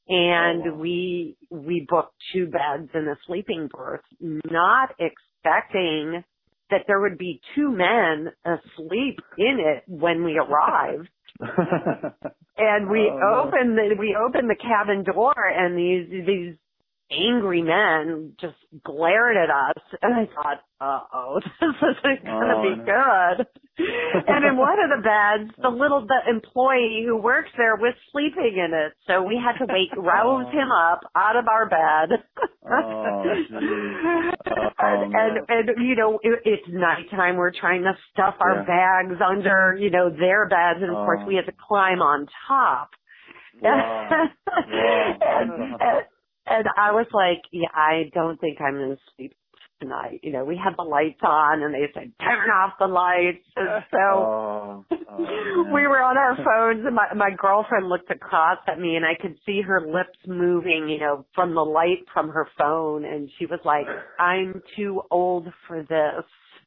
and 0.08 0.62
Oh, 0.66 0.74
we 0.74 1.36
we 1.50 1.86
booked 1.88 2.14
two 2.32 2.46
beds 2.46 2.90
and 2.94 3.08
a 3.08 3.16
sleeping 3.26 3.68
berth 3.72 4.02
not 4.20 4.90
expecting 4.98 6.22
that 6.70 6.82
there 6.86 7.00
would 7.00 7.18
be 7.18 7.40
two 7.54 7.70
men 7.70 8.32
asleep 8.44 9.18
in 9.38 9.58
it 9.60 9.84
when 9.86 10.24
we 10.24 10.38
arrived. 10.38 11.08
And 12.56 12.88
we 12.88 13.10
Oh, 13.12 13.42
opened 13.46 13.76
the 13.76 13.96
we 13.98 14.16
opened 14.16 14.48
the 14.48 14.54
cabin 14.54 15.02
door 15.02 15.34
and 15.36 15.76
these 15.76 16.08
these 16.24 16.54
angry 17.10 17.62
men 17.62 18.32
just 18.40 18.56
glared 18.84 19.36
at 19.36 19.50
us 19.50 19.82
and 20.02 20.14
I 20.14 20.26
thought, 20.34 20.60
uh 20.80 21.00
oh, 21.12 21.40
this 21.60 21.74
isn't 21.76 22.24
gonna 22.24 22.54
Oh, 22.56 22.62
be 22.62 22.76
no. 22.76 22.84
good. 22.84 23.46
and 24.28 24.44
in 24.44 24.56
one 24.56 24.78
of 24.80 24.90
the 24.90 25.02
beds, 25.02 25.50
the 25.60 25.68
little 25.82 26.06
the 26.06 26.20
employee 26.30 27.04
who 27.06 27.16
works 27.16 27.50
there 27.56 27.76
was 27.76 27.94
sleeping 28.12 28.56
in 28.56 28.72
it. 28.74 28.92
So 29.06 29.22
we 29.22 29.36
had 29.36 29.58
to 29.64 29.72
wake 29.72 29.94
rouse 29.96 30.50
him 30.52 30.70
up 30.72 31.00
out 31.16 31.36
of 31.36 31.46
our 31.48 31.68
bed. 31.68 32.18
Oh. 32.70 33.24
Oh, 34.46 35.02
and, 35.02 35.14
and 35.14 35.68
and 35.76 35.86
you 35.88 35.94
know 35.96 36.18
it, 36.22 36.40
it's 36.44 36.62
nighttime. 36.68 37.36
We're 37.36 37.52
trying 37.52 37.82
to 37.82 37.92
stuff 38.12 38.34
our 38.40 38.56
Yeah. 38.56 38.64
bags 38.66 39.20
under 39.24 39.76
you 39.78 39.90
know 39.90 40.10
their 40.10 40.46
beds, 40.48 40.80
and 40.82 40.90
of 40.90 40.96
course 41.06 41.20
Oh. 41.22 41.26
we 41.26 41.36
had 41.36 41.46
to 41.46 41.52
climb 41.68 42.00
on 42.02 42.26
top. 42.48 42.90
Wow. 43.60 44.08
Wow. 44.10 44.26
and, 45.20 45.50
and, 45.80 46.04
and 46.46 46.66
I 46.76 46.92
was 46.92 47.06
like, 47.12 47.42
yeah, 47.52 47.68
I 47.74 48.10
don't 48.12 48.40
think 48.40 48.60
I'm 48.60 48.74
going 48.74 48.90
to 48.90 48.98
sleep 49.16 49.34
tonight. 49.80 50.20
You 50.22 50.32
know, 50.32 50.44
we 50.44 50.56
had 50.56 50.74
the 50.76 50.82
lights 50.82 51.20
on, 51.22 51.62
and 51.62 51.74
they 51.74 51.86
said 51.92 52.12
turn 52.20 52.48
off 52.50 52.74
the 52.78 52.86
lights, 52.86 53.44
and 53.56 53.84
so. 53.90 53.98
Oh, 53.98 54.84
oh, 55.10 55.64
we 55.72 55.86
were 55.86 56.02
on 56.02 56.16
our 56.16 56.36
phones 56.44 56.84
and 56.84 56.94
my 56.94 57.12
my 57.14 57.30
girlfriend 57.36 57.88
looked 57.88 58.10
across 58.10 58.58
at 58.66 58.78
me 58.80 58.96
and 58.96 59.04
I 59.04 59.14
could 59.20 59.36
see 59.46 59.60
her 59.62 59.80
lips 59.80 60.18
moving, 60.26 60.88
you 60.88 60.98
know, 60.98 61.24
from 61.34 61.54
the 61.54 61.64
light 61.64 62.04
from 62.12 62.28
her 62.30 62.48
phone 62.58 63.04
and 63.04 63.30
she 63.38 63.46
was 63.46 63.60
like, 63.64 63.86
"I'm 64.18 64.62
too 64.76 65.02
old 65.10 65.48
for 65.68 65.82
this." 65.82 66.24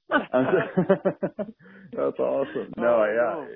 That's 0.10 0.24
awesome. 2.20 2.74
No, 2.78 3.04
Oh, 3.04 3.48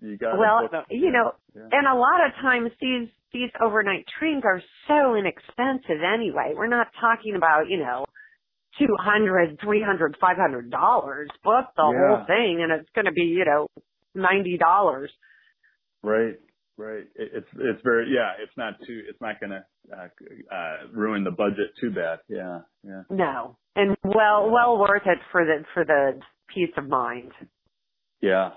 yeah, 0.00 0.08
you 0.08 0.16
got. 0.16 0.38
well, 0.38 0.68
you 0.90 1.10
know, 1.12 1.32
yeah. 1.54 1.68
and 1.72 1.86
a 1.86 1.94
lot 1.94 2.24
of 2.26 2.32
times 2.40 2.70
these 2.80 3.08
these 3.32 3.50
overnight 3.60 4.04
trains 4.18 4.42
are 4.44 4.62
so 4.86 5.14
inexpensive 5.14 6.02
anyway. 6.02 6.54
We're 6.56 6.66
not 6.68 6.88
talking 7.00 7.34
about, 7.36 7.68
you 7.68 7.78
know, 7.78 8.04
two 8.78 8.94
hundred, 8.98 9.58
three 9.62 9.82
hundred, 9.82 10.16
five 10.20 10.36
hundred 10.36 10.70
dollars. 10.70 11.28
Book 11.44 11.66
the 11.76 11.82
Yeah. 11.82 12.16
whole 12.16 12.26
thing 12.26 12.60
and 12.62 12.72
it's 12.72 12.88
going 12.94 13.04
to 13.06 13.12
be, 13.12 13.24
you 13.24 13.44
know, 13.44 13.68
ninety 14.14 14.56
dollars. 14.56 15.10
Right, 16.02 16.36
right. 16.76 17.04
It, 17.16 17.30
it's 17.34 17.48
it's 17.54 17.82
very 17.82 18.06
yeah. 18.14 18.32
It's 18.42 18.56
not 18.56 18.74
too. 18.86 19.02
It's 19.08 19.20
not 19.20 19.40
gonna 19.40 19.64
uh, 19.92 20.06
uh, 20.54 20.76
ruin 20.92 21.24
the 21.24 21.32
budget 21.32 21.72
too 21.80 21.90
bad. 21.90 22.20
Yeah, 22.28 22.60
yeah. 22.84 23.02
No, 23.10 23.56
and 23.74 23.96
well, 24.04 24.48
well 24.50 24.78
worth 24.78 25.02
it 25.06 25.18
for 25.32 25.44
the 25.44 25.64
for 25.74 25.84
the 25.84 26.20
peace 26.54 26.70
of 26.76 26.88
mind. 26.88 27.32
Yeah. 28.20 28.50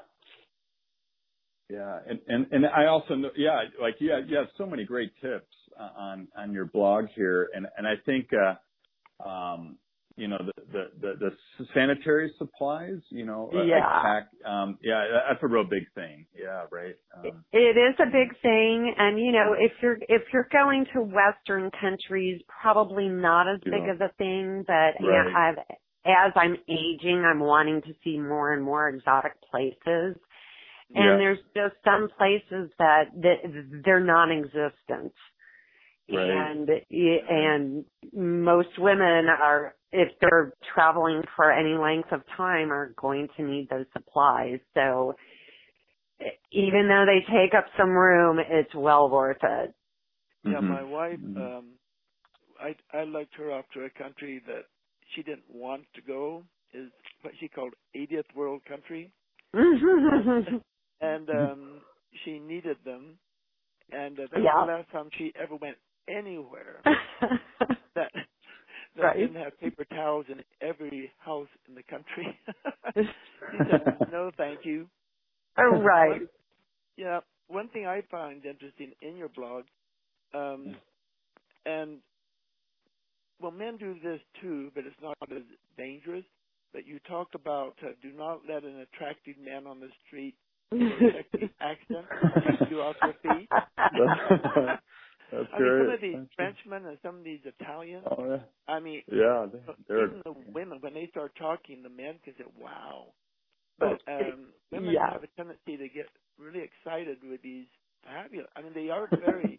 Yeah, 1.71 1.99
and 2.09 2.21
and 2.27 2.47
and 2.51 2.67
I 2.67 2.87
also 2.87 3.15
know, 3.15 3.31
yeah, 3.37 3.63
like 3.81 3.95
you 3.99 4.11
have, 4.11 4.29
you 4.29 4.37
have 4.37 4.47
so 4.57 4.67
many 4.67 4.85
great 4.85 5.13
tips 5.21 5.53
on 5.79 6.29
on 6.37 6.53
your 6.53 6.65
blog 6.67 7.05
here, 7.15 7.49
and 7.53 7.67
and 7.77 7.87
I 7.87 7.95
think, 8.05 8.29
uh, 8.33 8.73
um, 9.29 9.79
you 10.17 10.27
know, 10.29 10.39
the 10.39 10.63
the 10.73 10.85
the, 11.01 11.31
the 11.59 11.67
sanitary 11.75 12.33
supplies, 12.37 12.99
you 13.09 13.25
know, 13.25 13.51
Yeah. 13.51 14.01
pack, 14.01 14.29
um, 14.45 14.79
yeah, 14.83 15.05
that's 15.29 15.43
a 15.43 15.47
real 15.47 15.65
big 15.65 15.85
thing. 15.95 16.27
Yeah, 16.39 16.67
right. 16.71 16.97
Um, 17.17 17.45
It 17.53 17.77
is 17.77 17.95
a 17.99 18.05
big 18.11 18.39
thing, 18.41 18.93
and 18.97 19.19
you 19.19 19.31
know, 19.31 19.55
if 19.59 19.73
you're 19.81 19.97
if 20.09 20.23
you're 20.33 20.49
going 20.51 20.85
to 20.93 21.01
Western 21.01 21.71
countries, 21.71 22.41
probably 22.61 23.09
not 23.09 23.47
as 23.47 23.61
big 23.69 23.87
of 23.89 24.01
a 24.01 24.13
thing. 24.17 24.63
But 24.67 24.95
Right. 24.99 25.35
I've, 25.35 25.57
as 26.05 26.33
I'm 26.35 26.57
aging, 26.69 27.23
I'm 27.25 27.39
wanting 27.41 27.81
to 27.83 27.93
see 28.03 28.17
more 28.19 28.53
and 28.53 28.63
more 28.63 28.89
exotic 28.89 29.33
places. 29.51 30.17
And 30.95 31.19
Yeah. 31.19 31.21
there's 31.21 31.39
just 31.55 31.75
some 31.85 32.09
places 32.17 32.71
that, 32.79 33.05
that 33.21 33.81
they're 33.85 34.03
non-existent. 34.05 35.13
Right. 36.11 36.49
And 36.49 36.69
and 36.89 37.85
most 38.13 38.77
women 38.79 39.27
are, 39.29 39.75
if 39.91 40.09
they're 40.21 40.53
traveling 40.75 41.21
for 41.35 41.51
any 41.51 41.77
length 41.77 42.11
of 42.11 42.21
time, 42.37 42.71
are 42.71 42.93
going 43.01 43.29
to 43.37 43.43
need 43.43 43.69
those 43.69 43.85
supplies. 43.93 44.59
So 44.75 45.15
even 46.51 46.87
though 46.89 47.05
they 47.05 47.21
take 47.31 47.53
up 47.55 47.65
some 47.77 47.91
room, 47.91 48.39
it's 48.39 48.75
well 48.75 49.09
worth 49.09 49.43
it. 49.43 49.75
Yeah, 50.45 50.61
Mhm. 50.61 50.61
my 50.61 50.83
wife, 50.83 51.19
Mhm. 51.19 51.35
um, 51.37 51.79
I 52.59 52.75
I 52.97 53.03
looked 53.05 53.35
her 53.35 53.51
up 53.51 53.65
to 53.73 53.81
a 53.85 53.91
country 53.91 54.41
that 54.47 54.65
she 55.15 55.23
didn't 55.23 55.49
want 55.49 55.85
to 55.95 56.01
go. 56.01 56.45
Is 56.73 56.91
what 57.21 57.33
she 57.39 57.49
called 57.49 57.73
80th 57.95 58.33
world 58.35 58.63
country, 58.65 59.13
and 59.53 60.61
um, 61.29 61.81
she 62.25 62.39
needed 62.39 62.77
them. 62.85 63.19
And 63.91 64.19
uh, 64.19 64.23
that 64.31 64.43
Yeah. 64.43 64.43
was 64.43 64.53
the 64.55 64.63
last 64.63 64.91
time 64.91 65.09
she 65.17 65.33
ever 65.41 65.55
went 65.57 65.77
anywhere 66.09 66.85
that 67.95 68.11
that 68.97 69.17
Right. 69.17 69.17
didn't 69.17 69.35
have 69.37 69.57
paper 69.59 69.85
towels 69.85 70.25
in 70.29 70.43
every 70.61 71.11
house 71.19 71.49
in 71.67 71.75
the 71.75 71.83
country. 71.83 72.39
she 73.51 73.59
said, 73.67 73.81
"No, 74.07 74.31
thank 74.37 74.61
you." 74.65 74.89
All 75.57 75.71
right. 75.73 75.83
right. 76.05 76.23
Yeah, 76.97 77.21
one 77.47 77.69
thing 77.69 77.87
I 77.87 78.03
find 78.11 78.45
interesting 78.45 78.93
in 79.01 79.17
your 79.17 79.29
blog, 79.29 79.65
um, 80.35 80.77
and 81.65 82.01
well, 83.41 83.51
men 83.51 83.77
do 83.77 83.95
this 84.03 84.21
too, 84.41 84.71
but 84.75 84.85
it's 84.85 84.95
not 85.01 85.17
as 85.31 85.43
dangerous. 85.77 86.25
But 86.73 86.87
you 86.87 86.99
talk 87.07 87.29
about 87.35 87.75
uh, 87.83 87.91
do 88.01 88.11
not 88.13 88.41
let 88.49 88.63
an 88.63 88.79
attractive 88.81 89.37
man 89.39 89.67
on 89.67 89.79
the 89.79 89.89
street 90.07 90.35
with 90.35 90.35
a 90.35 90.35
sexy 90.37 90.50
accent 91.61 92.05
beat 92.59 92.69
you 92.71 92.81
off 92.81 92.95
your 93.01 93.13
feet. 93.21 93.49
That's 95.31 95.47
I 95.53 95.57
great. 95.57 95.71
mean, 95.71 95.85
some 95.85 95.93
of 95.93 96.01
these 96.01 96.15
That's. 96.15 96.35
Frenchmen 96.35 96.85
and 96.87 96.97
some 97.01 97.17
of 97.19 97.23
these 97.23 97.39
Italians. 97.45 98.05
Oh 98.11 98.25
yeah. 98.25 98.37
I 98.73 98.79
mean, 98.79 99.01
Yeah, 99.11 99.47
they- 99.51 99.73
they're 99.87 100.05
even 100.07 100.21
the 100.25 100.33
women 100.51 100.79
when 100.81 100.93
they 100.93 101.07
start 101.11 101.33
talking, 101.39 101.83
the 101.83 101.89
men 101.89 102.15
can 102.23 102.33
say, 102.37 102.43
"Wow." 102.59 103.13
But 103.79 104.01
um, 104.07 104.47
women 104.71 104.91
Yeah. 104.93 105.11
have 105.11 105.23
a 105.23 105.27
tendency 105.37 105.77
to 105.77 105.87
get 105.89 106.07
really 106.37 106.59
excited 106.61 107.17
with 107.23 107.41
these 107.41 107.65
fabulous. 108.03 108.47
I 108.55 108.61
mean, 108.61 108.73
they 108.73 108.89
are 108.89 109.07
very. 109.07 109.57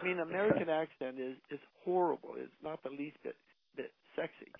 I 0.00 0.04
mean, 0.06 0.20
American 0.20 0.68
accent 0.82 1.18
is 1.20 1.36
is 1.50 1.60
horrible. 1.84 2.34
It's 2.36 2.52
not 2.62 2.82
the 2.82 2.90
least 2.90 3.16
bit 3.22 3.36
bit 3.76 3.92
sexy. 4.16 4.50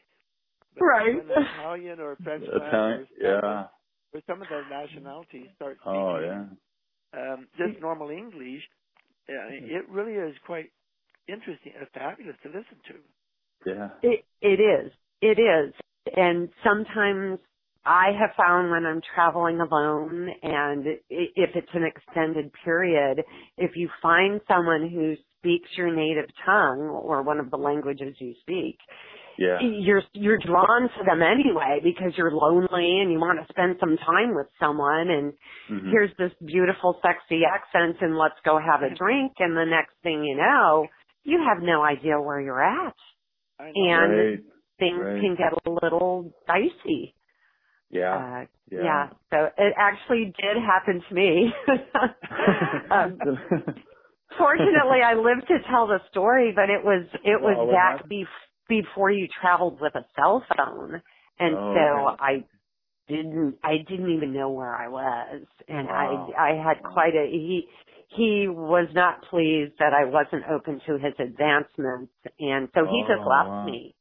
But 0.74 0.84
Right. 0.84 1.16
An 1.16 1.30
Italian 1.30 2.00
or 2.00 2.12
a 2.12 2.16
Frenchman 2.16 2.50
Italian. 2.62 3.00
or, 3.00 3.06
Yeah. 3.18 3.66
Or 4.14 4.22
some 4.26 4.42
of 4.42 4.48
the 4.48 4.64
nationalities 4.68 5.48
start 5.56 5.78
speaking 5.88 6.06
Oh 6.08 6.20
yeah. 6.20 6.44
um, 7.14 7.48
just 7.58 7.80
normal 7.80 8.10
English, 8.10 8.62
uh, 9.28 9.50
it 9.50 9.88
really 9.90 10.14
is 10.14 10.36
quite 10.46 10.72
interesting 11.28 11.72
and 11.78 11.88
fabulous 11.94 12.36
to 12.42 12.48
listen 12.48 12.78
to. 12.88 12.94
Yeah. 13.66 13.88
It 14.02 14.24
it 14.42 14.60
is. 14.60 14.92
It 15.22 15.40
is. 15.40 15.74
And 16.16 16.50
sometimes 16.64 17.40
I 17.84 18.08
have 18.18 18.30
found 18.36 18.70
when 18.70 18.86
I'm 18.86 19.02
traveling 19.14 19.60
alone 19.60 20.30
and 20.42 20.86
if 21.10 21.50
it's 21.56 21.74
an 21.74 21.84
extended 21.84 22.52
period, 22.64 23.22
if 23.58 23.72
you 23.76 23.90
find 24.02 24.40
someone 24.48 24.90
who 24.90 25.16
speaks 25.38 25.70
your 25.76 25.94
native 25.94 26.30
tongue 26.46 26.80
or 27.04 27.22
one 27.22 27.40
of 27.40 27.50
the 27.50 27.56
languages 27.58 28.16
you 28.20 28.34
speak, 28.42 28.78
yeah. 29.38 29.58
you're 29.60 30.02
you're 30.12 30.38
drawn 30.38 30.82
to 30.82 31.04
them 31.04 31.22
anyway 31.22 31.80
because 31.82 32.12
you're 32.16 32.32
lonely 32.32 33.00
and 33.00 33.10
you 33.12 33.18
want 33.18 33.38
to 33.40 33.52
spend 33.52 33.76
some 33.80 33.96
time 33.98 34.34
with 34.34 34.46
someone 34.58 35.08
and 35.10 35.32
Mhm. 35.70 35.90
here's 35.90 36.10
this 36.16 36.32
beautiful 36.44 36.98
sexy 37.02 37.42
accent 37.44 37.96
and 38.00 38.16
let's 38.18 38.38
go 38.44 38.58
have 38.58 38.82
a 38.82 38.94
drink 38.94 39.32
and 39.38 39.56
the 39.56 39.64
next 39.64 39.94
thing 40.02 40.24
you 40.24 40.36
know 40.36 40.86
you 41.24 41.38
have 41.46 41.62
no 41.62 41.82
idea 41.82 42.20
where 42.20 42.40
you're 42.40 42.62
at 42.62 42.94
and 43.58 44.12
right. 44.12 44.38
things 44.78 45.00
right. 45.00 45.20
can 45.20 45.36
get 45.36 45.52
a 45.66 45.70
little 45.70 46.32
dicey 46.46 47.14
Yeah. 47.90 48.14
uh, 48.16 48.44
yeah. 48.70 48.82
yeah 48.82 49.08
so 49.30 49.36
it 49.58 49.74
actually 49.78 50.32
did 50.40 50.56
happen 50.62 51.02
to 51.08 51.14
me 51.14 51.52
um, 52.90 53.18
fortunately 54.38 55.00
I 55.04 55.14
lived 55.14 55.46
to 55.48 55.58
tell 55.70 55.86
the 55.86 55.98
story 56.10 56.52
but 56.54 56.70
it 56.70 56.84
was 56.84 57.06
it 57.24 57.40
was 57.40 57.56
Well, 57.58 57.70
back 57.70 58.02
happened? 58.02 58.26
Bef- 58.70 58.82
before 58.84 59.10
you 59.10 59.28
traveled 59.40 59.80
with 59.80 59.94
a 59.96 60.06
cell 60.16 60.44
phone 60.56 61.02
and 61.38 61.58
Oh, 61.58 61.74
so 61.74 62.10
okay. 62.14 62.20
I 62.20 62.44
didn't 63.08 63.58
I 63.64 63.78
didn't 63.88 64.14
even 64.14 64.32
know 64.34 64.50
where 64.50 64.74
I 64.74 64.88
was 64.88 65.42
and 65.68 65.88
Wow. 65.88 65.92
I 65.92 66.52
I 66.52 66.62
had 66.62 66.82
quite 66.82 67.14
a 67.14 67.28
he 67.30 67.68
he 68.16 68.46
was 68.48 68.88
not 68.94 69.22
pleased 69.30 69.74
that 69.80 69.92
I 69.94 70.06
wasn't 70.06 70.44
open 70.50 70.80
to 70.86 70.94
his 70.94 71.14
advancements 71.18 72.12
and 72.40 72.68
so 72.74 72.86
he 72.90 73.02
just 73.08 73.22
Oh, 73.22 73.26
left 73.26 73.62
wow. 73.62 73.62
me. 73.62 73.94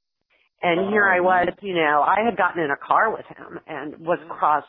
And 0.61 0.81
Oh, 0.81 0.89
here 0.89 1.07
I 1.07 1.19
oh, 1.19 1.21
was, 1.21 1.49
you 1.61 1.75
know, 1.75 2.01
I 2.01 2.25
had 2.25 2.37
gotten 2.37 2.63
in 2.63 2.71
a 2.71 2.77
car 2.77 3.11
with 3.13 3.25
him 3.27 3.59
and 3.67 3.99
was 3.99 4.19
mm-hmm. 4.19 4.31
across 4.31 4.63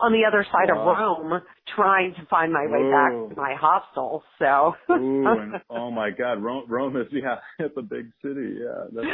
on 0.00 0.12
the 0.12 0.24
other 0.26 0.44
side 0.50 0.70
Wow. 0.74 0.90
of 0.92 0.98
Rome 0.98 1.42
trying 1.74 2.14
to 2.14 2.26
find 2.26 2.52
my 2.52 2.66
way 2.66 2.82
Whoa. 2.82 2.90
back 2.90 3.36
to 3.36 3.40
my 3.40 3.54
hostel. 3.54 4.22
So 4.38 4.74
Ooh, 4.90 5.26
and, 5.26 5.54
oh 5.70 5.90
my 5.90 6.10
God, 6.10 6.42
Rome, 6.42 6.64
Rome 6.68 6.96
is 6.96 7.06
yeah, 7.12 7.36
it's 7.58 7.76
a 7.76 7.82
big 7.82 8.10
city. 8.22 8.56
Yeah, 8.60 8.86
that's 8.92 9.08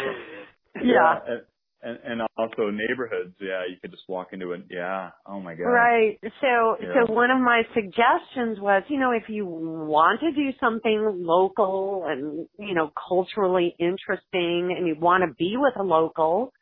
yeah. 0.84 1.18
and, 1.26 1.42
and 1.82 1.98
and 2.04 2.22
also 2.36 2.70
neighborhoods. 2.70 3.34
Yeah, 3.40 3.64
you 3.68 3.76
could 3.80 3.90
just 3.90 4.04
walk 4.08 4.28
into 4.32 4.52
it. 4.52 4.62
Yeah. 4.70 5.10
Oh 5.26 5.40
my 5.40 5.54
God. 5.54 5.64
Right. 5.64 6.18
So 6.22 6.76
Yeah. 6.80 7.04
so 7.06 7.12
one 7.12 7.30
of 7.30 7.40
my 7.40 7.62
suggestions 7.74 8.60
was, 8.60 8.82
you 8.88 8.98
know, 8.98 9.12
if 9.12 9.24
you 9.28 9.46
want 9.46 10.20
to 10.20 10.32
do 10.32 10.50
something 10.60 11.24
local 11.24 12.04
and, 12.06 12.46
you 12.58 12.74
know, 12.74 12.90
culturally 13.08 13.74
interesting 13.78 14.74
and 14.76 14.86
you 14.86 14.96
want 15.00 15.24
to 15.28 15.34
be 15.34 15.56
with 15.56 15.74
a 15.78 15.82
local, 15.82 16.52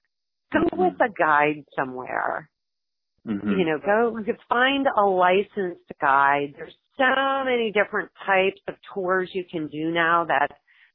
go 0.52 0.60
Mhm. 0.60 0.78
with 0.78 1.00
a 1.00 1.08
guide 1.18 1.64
somewhere. 1.76 2.48
Mhm. 3.28 3.58
You 3.58 3.66
know, 3.66 3.78
go 3.78 4.10
find 4.48 4.86
a 4.86 5.02
licensed 5.06 5.92
guide. 6.00 6.54
There's 6.56 6.74
so 6.98 7.44
many 7.44 7.72
different 7.72 8.10
types 8.26 8.60
of 8.68 8.76
tours 8.94 9.30
you 9.34 9.44
can 9.50 9.68
do 9.68 9.90
now 9.92 10.24
that 10.26 10.48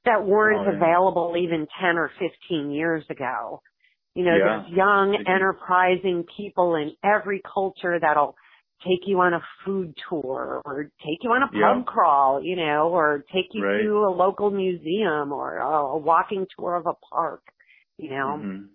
that 0.06 0.26
weren't 0.26 0.60
Oh, 0.60 0.72
yeah. 0.72 0.78
available 0.78 1.36
even 1.38 1.68
10 1.82 1.98
or 1.98 2.12
15 2.20 2.72
years 2.72 3.06
ago. 3.10 3.62
You 4.16 4.26
know, 4.26 4.38
Yeah. 4.38 4.44
there's 4.44 4.68
young, 4.70 5.16
Mhm. 5.16 5.28
enterprising 5.28 6.26
people 6.38 6.76
in 6.76 6.96
every 7.04 7.42
culture 7.54 8.00
that'll 8.00 8.36
take 8.86 9.08
you 9.08 9.22
on 9.22 9.34
a 9.34 9.42
food 9.66 9.96
tour 10.10 10.62
or 10.66 10.92
take 11.06 11.24
you 11.24 11.32
on 11.32 11.44
a 11.44 11.48
pub 11.48 11.56
Yeah. 11.58 11.84
crawl, 11.86 12.44
you 12.44 12.56
know, 12.58 12.90
or 12.90 13.24
take 13.34 13.54
you 13.54 13.64
Right. 13.64 13.82
to 13.82 14.06
a 14.06 14.12
local 14.12 14.52
museum 14.52 15.32
or 15.34 15.58
a, 15.58 15.68
a 15.68 15.98
walking 15.98 16.48
tour 16.58 16.76
of 16.76 16.88
a 16.88 16.94
park, 17.12 17.44
you 17.98 18.10
know. 18.10 18.38
Mhm. 18.44 18.70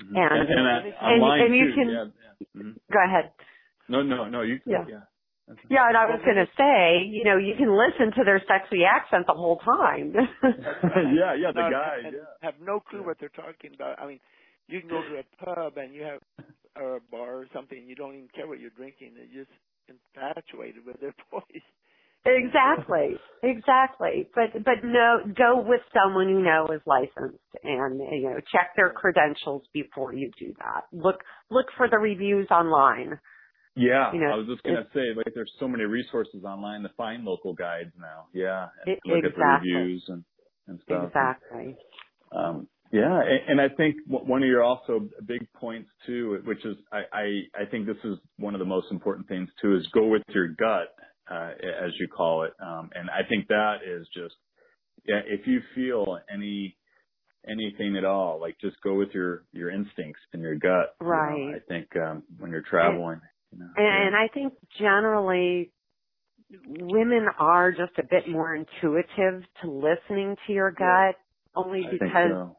Mhm. 0.00 0.16
And- 0.16 0.48
and, 0.50 0.50
and, 0.50 0.86
and- 0.86 1.22
and 1.42 1.54
you 1.56 1.66
too. 1.68 1.74
can- 1.74 1.90
yeah. 1.90 2.04
yeah. 2.04 2.62
Mhm. 2.62 2.78
Go 2.92 2.98
ahead. 3.04 3.32
No, 3.88 4.02
no, 4.02 4.28
no. 4.28 4.42
You. 4.42 4.60
Yeah. 4.66 4.84
Yeah. 4.88 5.00
Yeah, 5.70 5.88
and 5.88 5.96
I 5.96 6.06
was 6.06 6.20
going 6.24 6.36
to 6.36 6.48
say, 6.56 7.04
you 7.06 7.24
know, 7.24 7.36
you 7.38 7.54
can 7.56 7.70
listen 7.76 8.12
to 8.18 8.24
their 8.24 8.40
sexy 8.48 8.84
accent 8.84 9.26
the 9.26 9.34
whole 9.34 9.58
time. 9.58 10.14
yeah, 10.44 11.34
yeah. 11.34 11.52
The 11.52 11.62
No, 11.62 11.70
guy. 11.70 11.98
and 12.04 12.14
Yeah. 12.16 12.24
have 12.42 12.54
no 12.60 12.80
clue 12.80 13.04
what 13.04 13.18
they're 13.20 13.28
talking 13.30 13.74
about. 13.74 14.00
I 14.00 14.06
mean, 14.06 14.20
you 14.68 14.80
can 14.80 14.88
go 14.88 15.02
to 15.02 15.20
a 15.20 15.44
pub 15.44 15.76
and 15.78 15.94
you 15.94 16.02
have 16.04 16.20
or 16.76 16.96
a 16.96 17.00
bar 17.00 17.36
or 17.40 17.46
something. 17.54 17.86
You 17.88 17.94
don't 17.94 18.14
even 18.14 18.28
care 18.34 18.48
what 18.48 18.60
you're 18.60 18.70
drinking. 18.70 19.14
You're 19.32 19.44
just 19.44 19.56
infatuated 19.88 20.84
with 20.86 21.00
their 21.00 21.14
voice. 21.30 21.66
Exactly, 22.26 23.16
exactly. 23.42 24.28
But 24.34 24.64
but 24.64 24.84
no, 24.84 25.18
go 25.36 25.62
with 25.66 25.80
someone 25.94 26.28
you 26.28 26.40
know 26.40 26.68
is 26.74 26.80
licensed, 26.86 27.38
and 27.62 28.00
you 28.00 28.30
know 28.30 28.40
check 28.52 28.70
their 28.76 28.90
credentials 28.90 29.62
before 29.72 30.14
you 30.14 30.30
do 30.38 30.54
that. 30.58 30.84
Look 30.92 31.16
look 31.50 31.66
for 31.76 31.88
the 31.88 31.98
reviews 31.98 32.48
online. 32.50 33.18
Yeah, 33.76 34.12
You 34.12 34.20
know, 34.20 34.32
I 34.32 34.36
was 34.36 34.46
just 34.48 34.62
gonna 34.64 34.86
say, 34.94 35.14
like, 35.16 35.34
there's 35.34 35.52
so 35.58 35.68
many 35.68 35.84
resources 35.84 36.44
online 36.44 36.82
to 36.82 36.90
find 36.96 37.24
local 37.24 37.54
guides 37.54 37.92
now. 38.00 38.28
Yeah, 38.32 38.68
and 38.82 38.92
E- 38.92 39.00
look 39.04 39.24
at 39.24 39.34
the 39.34 39.42
exactly. 39.42 39.72
reviews 39.74 40.04
and 40.08 40.24
and 40.68 40.80
stuff. 40.84 41.08
Exactly. 41.08 41.76
Um, 42.32 42.68
yeah, 42.92 43.20
and, 43.22 43.60
and 43.60 43.60
I 43.60 43.74
think 43.74 43.96
one 44.06 44.42
of 44.42 44.48
your 44.48 44.62
also 44.62 45.08
big 45.26 45.52
points 45.54 45.90
too, 46.06 46.40
which 46.44 46.64
is 46.64 46.76
I, 46.92 47.02
I 47.12 47.24
I 47.62 47.66
think 47.70 47.86
this 47.86 47.96
is 48.04 48.18
one 48.38 48.54
of 48.54 48.60
the 48.60 48.64
most 48.66 48.90
important 48.90 49.28
things 49.28 49.48
too, 49.60 49.76
is 49.76 49.86
go 49.94 50.06
with 50.08 50.22
your 50.28 50.48
gut, 50.48 50.94
as 51.30 51.92
you 52.00 52.08
call 52.08 52.44
it. 52.44 52.52
Um, 52.60 52.90
and 52.94 53.10
I 53.10 53.28
think 53.28 53.48
that 53.48 53.78
is 53.86 54.06
just 54.14 54.34
yeah, 55.06 55.20
if 55.26 55.46
you 55.46 55.60
feel 55.74 56.18
any 56.32 56.76
anything 57.48 57.96
at 57.96 58.04
all, 58.04 58.40
like 58.40 58.58
just 58.60 58.76
go 58.82 58.96
with 58.96 59.10
your 59.14 59.46
your 59.52 59.70
instincts 59.70 60.20
and 60.32 60.42
your 60.42 60.56
gut. 60.56 60.96
you 61.10 61.22
know. 61.22 61.40
Right. 61.40 61.54
I 61.54 61.60
think 61.68 61.88
um, 61.96 62.24
when 62.38 62.50
you're 62.52 62.62
traveling, 62.68 63.22
you 63.52 63.58
know. 63.60 63.74
And 63.76 64.16
I 64.16 64.28
think 64.34 64.54
generally 64.78 65.72
women 66.66 67.26
are 67.38 67.72
just 67.72 67.98
a 67.98 68.04
bit 68.08 68.28
more 68.28 68.54
intuitive 68.54 69.44
to 69.62 69.70
listening 69.70 70.36
to 70.46 70.52
your 70.54 70.72
gut, 70.72 71.16
only 71.56 71.84
I 71.84 71.90
because 71.90 72.12
so. 72.22 72.58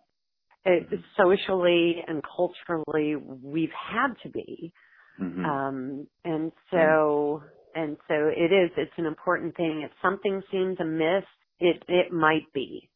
it, 0.65 0.87
Mhm. 0.87 1.03
socially 1.17 1.97
and 2.07 2.23
culturally 2.23 3.15
we've 3.17 3.71
had 3.71 4.15
to 4.23 4.29
be. 4.31 4.73
Mhm. 5.21 5.45
Um, 5.45 6.07
and 6.25 6.51
so, 6.71 7.43
and 7.75 7.97
so 8.09 8.15
it 8.15 8.53
is, 8.53 8.71
it's 8.77 8.93
an 8.97 9.07
important 9.07 9.57
thing. 9.57 9.83
If 9.85 9.91
something 10.03 10.43
seems 10.51 10.77
amiss, 10.81 11.25
it, 11.59 11.83
it 11.89 12.13
might 12.13 12.51
be. 12.53 12.89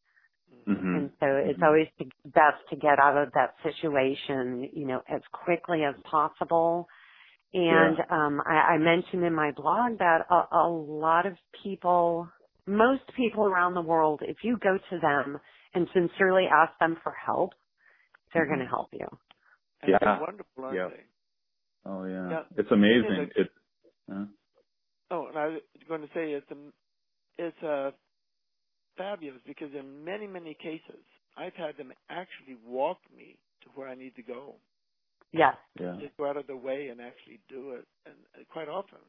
Mhm. 0.68 0.72
And 0.94 1.12
so 1.20 1.28
it's 1.28 1.60
Mhm. 1.60 1.64
always 1.64 1.88
best 2.26 2.64
to 2.72 2.78
get 2.78 3.00
out 3.02 3.18
of 3.18 3.34
that 3.34 3.56
situation, 3.64 4.70
you 4.74 4.88
know, 4.88 5.02
as 5.10 5.22
quickly 5.34 5.84
as 5.84 5.96
possible. 6.04 6.88
And, 7.54 7.98
um, 8.12 8.42
I, 8.48 8.76
I 8.76 8.78
mentioned 8.80 9.24
in 9.26 9.36
my 9.36 9.52
blog 9.56 10.00
that 10.00 10.26
a, 10.30 10.58
a 10.58 10.70
lot 10.70 11.26
of 11.28 11.34
people, 11.64 12.30
most 12.68 13.04
people 13.18 13.46
around 13.46 13.76
the 13.76 13.82
world, 13.82 14.22
if 14.24 14.38
you 14.44 14.58
go 14.62 14.78
to 14.78 15.00
them 15.02 15.40
and 15.74 15.88
sincerely 15.94 16.46
ask 16.52 16.78
them 16.80 16.98
for 17.04 17.14
help, 17.14 17.52
they're 18.34 18.48
Mhm. 18.48 18.48
going 18.48 18.60
to 18.62 18.68
help 18.68 18.90
you. 18.94 19.08
And 19.82 20.00
Yeah. 20.02 20.20
wonderful, 20.20 20.66
aren't 20.66 20.82
Yeah. 20.82 20.88
they? 20.88 21.04
Oh 21.86 22.06
yeah. 22.06 22.36
Yeah. 22.36 22.44
It's 22.58 22.72
amazing. 22.72 23.32
It 23.36 23.36
It. 23.36 23.52
uh, 24.12 24.26
Oh, 25.12 25.28
and 25.28 25.38
I 25.38 25.48
was 25.48 25.62
going 25.88 26.02
to 26.02 26.08
say 26.08 26.32
it's 26.34 26.48
um, 26.52 26.74
it's 27.38 27.64
uh, 27.64 27.92
fabulous 28.98 29.42
because 29.48 29.70
in 29.78 30.06
many 30.06 30.28
many 30.28 30.56
cases 30.56 31.04
I've 31.38 31.56
had 31.56 31.78
them 31.78 31.94
actually 32.10 32.58
walk 32.68 33.00
me 33.16 33.38
to 33.64 33.70
where 33.76 33.88
I 33.90 33.96
need 33.96 34.16
to 34.18 34.24
go. 34.24 34.56
Yes. 35.34 35.56
yeah. 35.80 35.98
Just 36.00 36.18
go 36.18 36.30
out 36.30 36.38
of 36.38 36.48
the 36.48 36.58
way 36.58 36.90
and 36.90 37.02
actually 37.02 37.40
do 37.50 37.72
it, 37.74 37.86
and 38.06 38.16
uh, 38.36 38.44
quite 38.52 38.70
often. 38.70 39.00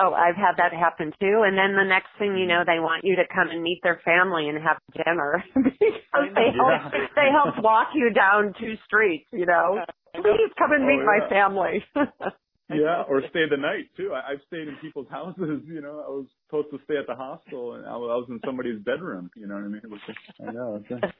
Oh, 0.00 0.14
I've 0.14 0.36
had 0.36 0.56
that 0.58 0.72
happen 0.72 1.12
too. 1.20 1.44
And 1.46 1.58
then 1.58 1.76
the 1.76 1.84
next 1.88 2.08
thing 2.18 2.36
you 2.38 2.46
know, 2.46 2.64
they 2.66 2.80
want 2.80 3.04
you 3.04 3.16
to 3.16 3.24
come 3.34 3.50
and 3.50 3.62
meet 3.62 3.80
their 3.84 4.00
family 4.04 4.48
and 4.48 4.58
have 4.58 4.78
dinner 4.96 5.44
because 5.54 6.32
they 6.34 6.50
know. 6.56 6.78
help 6.80 6.92
they 7.14 7.28
help 7.32 7.62
walk 7.62 7.88
you 7.94 8.10
down 8.12 8.54
two 8.58 8.74
streets. 8.86 9.26
You 9.32 9.46
know, 9.46 9.78
please 10.16 10.50
come 10.58 10.72
and 10.72 10.84
Oh, 10.84 10.88
meet 10.88 11.04
my 11.04 11.28
family. 11.28 11.84
Yeah, 12.76 13.02
or 13.08 13.20
stay 13.30 13.44
the 13.50 13.56
night 13.56 13.90
too. 13.96 14.12
I, 14.14 14.32
I've 14.32 14.40
stayed 14.46 14.68
in 14.68 14.76
people's 14.80 15.08
houses. 15.10 15.62
You 15.66 15.80
know, 15.80 16.04
I 16.06 16.10
was 16.10 16.26
supposed 16.46 16.70
to 16.70 16.78
stay 16.84 16.96
at 16.96 17.06
the 17.06 17.14
hostel, 17.14 17.74
and 17.74 17.86
I 17.86 17.96
was, 17.96 18.08
I 18.12 18.16
was 18.16 18.26
in 18.30 18.40
somebody's 18.44 18.80
bedroom. 18.82 19.30
You 19.36 19.46
know 19.46 19.54
what 19.54 19.64
I 19.64 19.68
mean? 19.68 19.80
It 19.82 19.90
was 19.90 20.00
just- 20.06 20.18
I 20.40 20.52
know. 20.52 20.76
It's 20.82 20.90
a, 20.90 21.12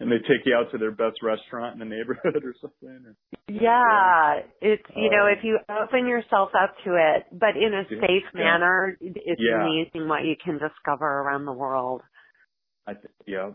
and 0.00 0.10
they 0.10 0.16
take 0.16 0.46
you 0.46 0.54
out 0.56 0.70
to 0.72 0.78
their 0.78 0.92
best 0.92 1.22
restaurant 1.22 1.74
in 1.74 1.78
the 1.80 1.84
neighborhood 1.94 2.42
or 2.44 2.54
something. 2.60 3.04
Or, 3.06 3.14
yeah, 3.48 4.40
it's 4.62 4.82
you 4.96 5.10
know 5.10 5.26
Uh, 5.26 5.32
if 5.36 5.44
you 5.44 5.58
open 5.68 6.06
yourself 6.06 6.50
up 6.54 6.74
to 6.84 6.94
it, 6.96 7.26
but 7.32 7.56
in 7.56 7.74
a 7.74 7.82
Yeah. 7.90 8.00
safe 8.00 8.24
Yeah. 8.34 8.40
manner, 8.44 8.96
it's 9.00 9.40
amazing 9.40 10.08
what 10.08 10.24
you 10.24 10.36
can 10.42 10.58
discover 10.58 11.04
around 11.06 11.44
the 11.44 11.52
world. 11.52 12.02
I 12.86 12.94
th- 12.94 13.04
yeah, 13.26 13.50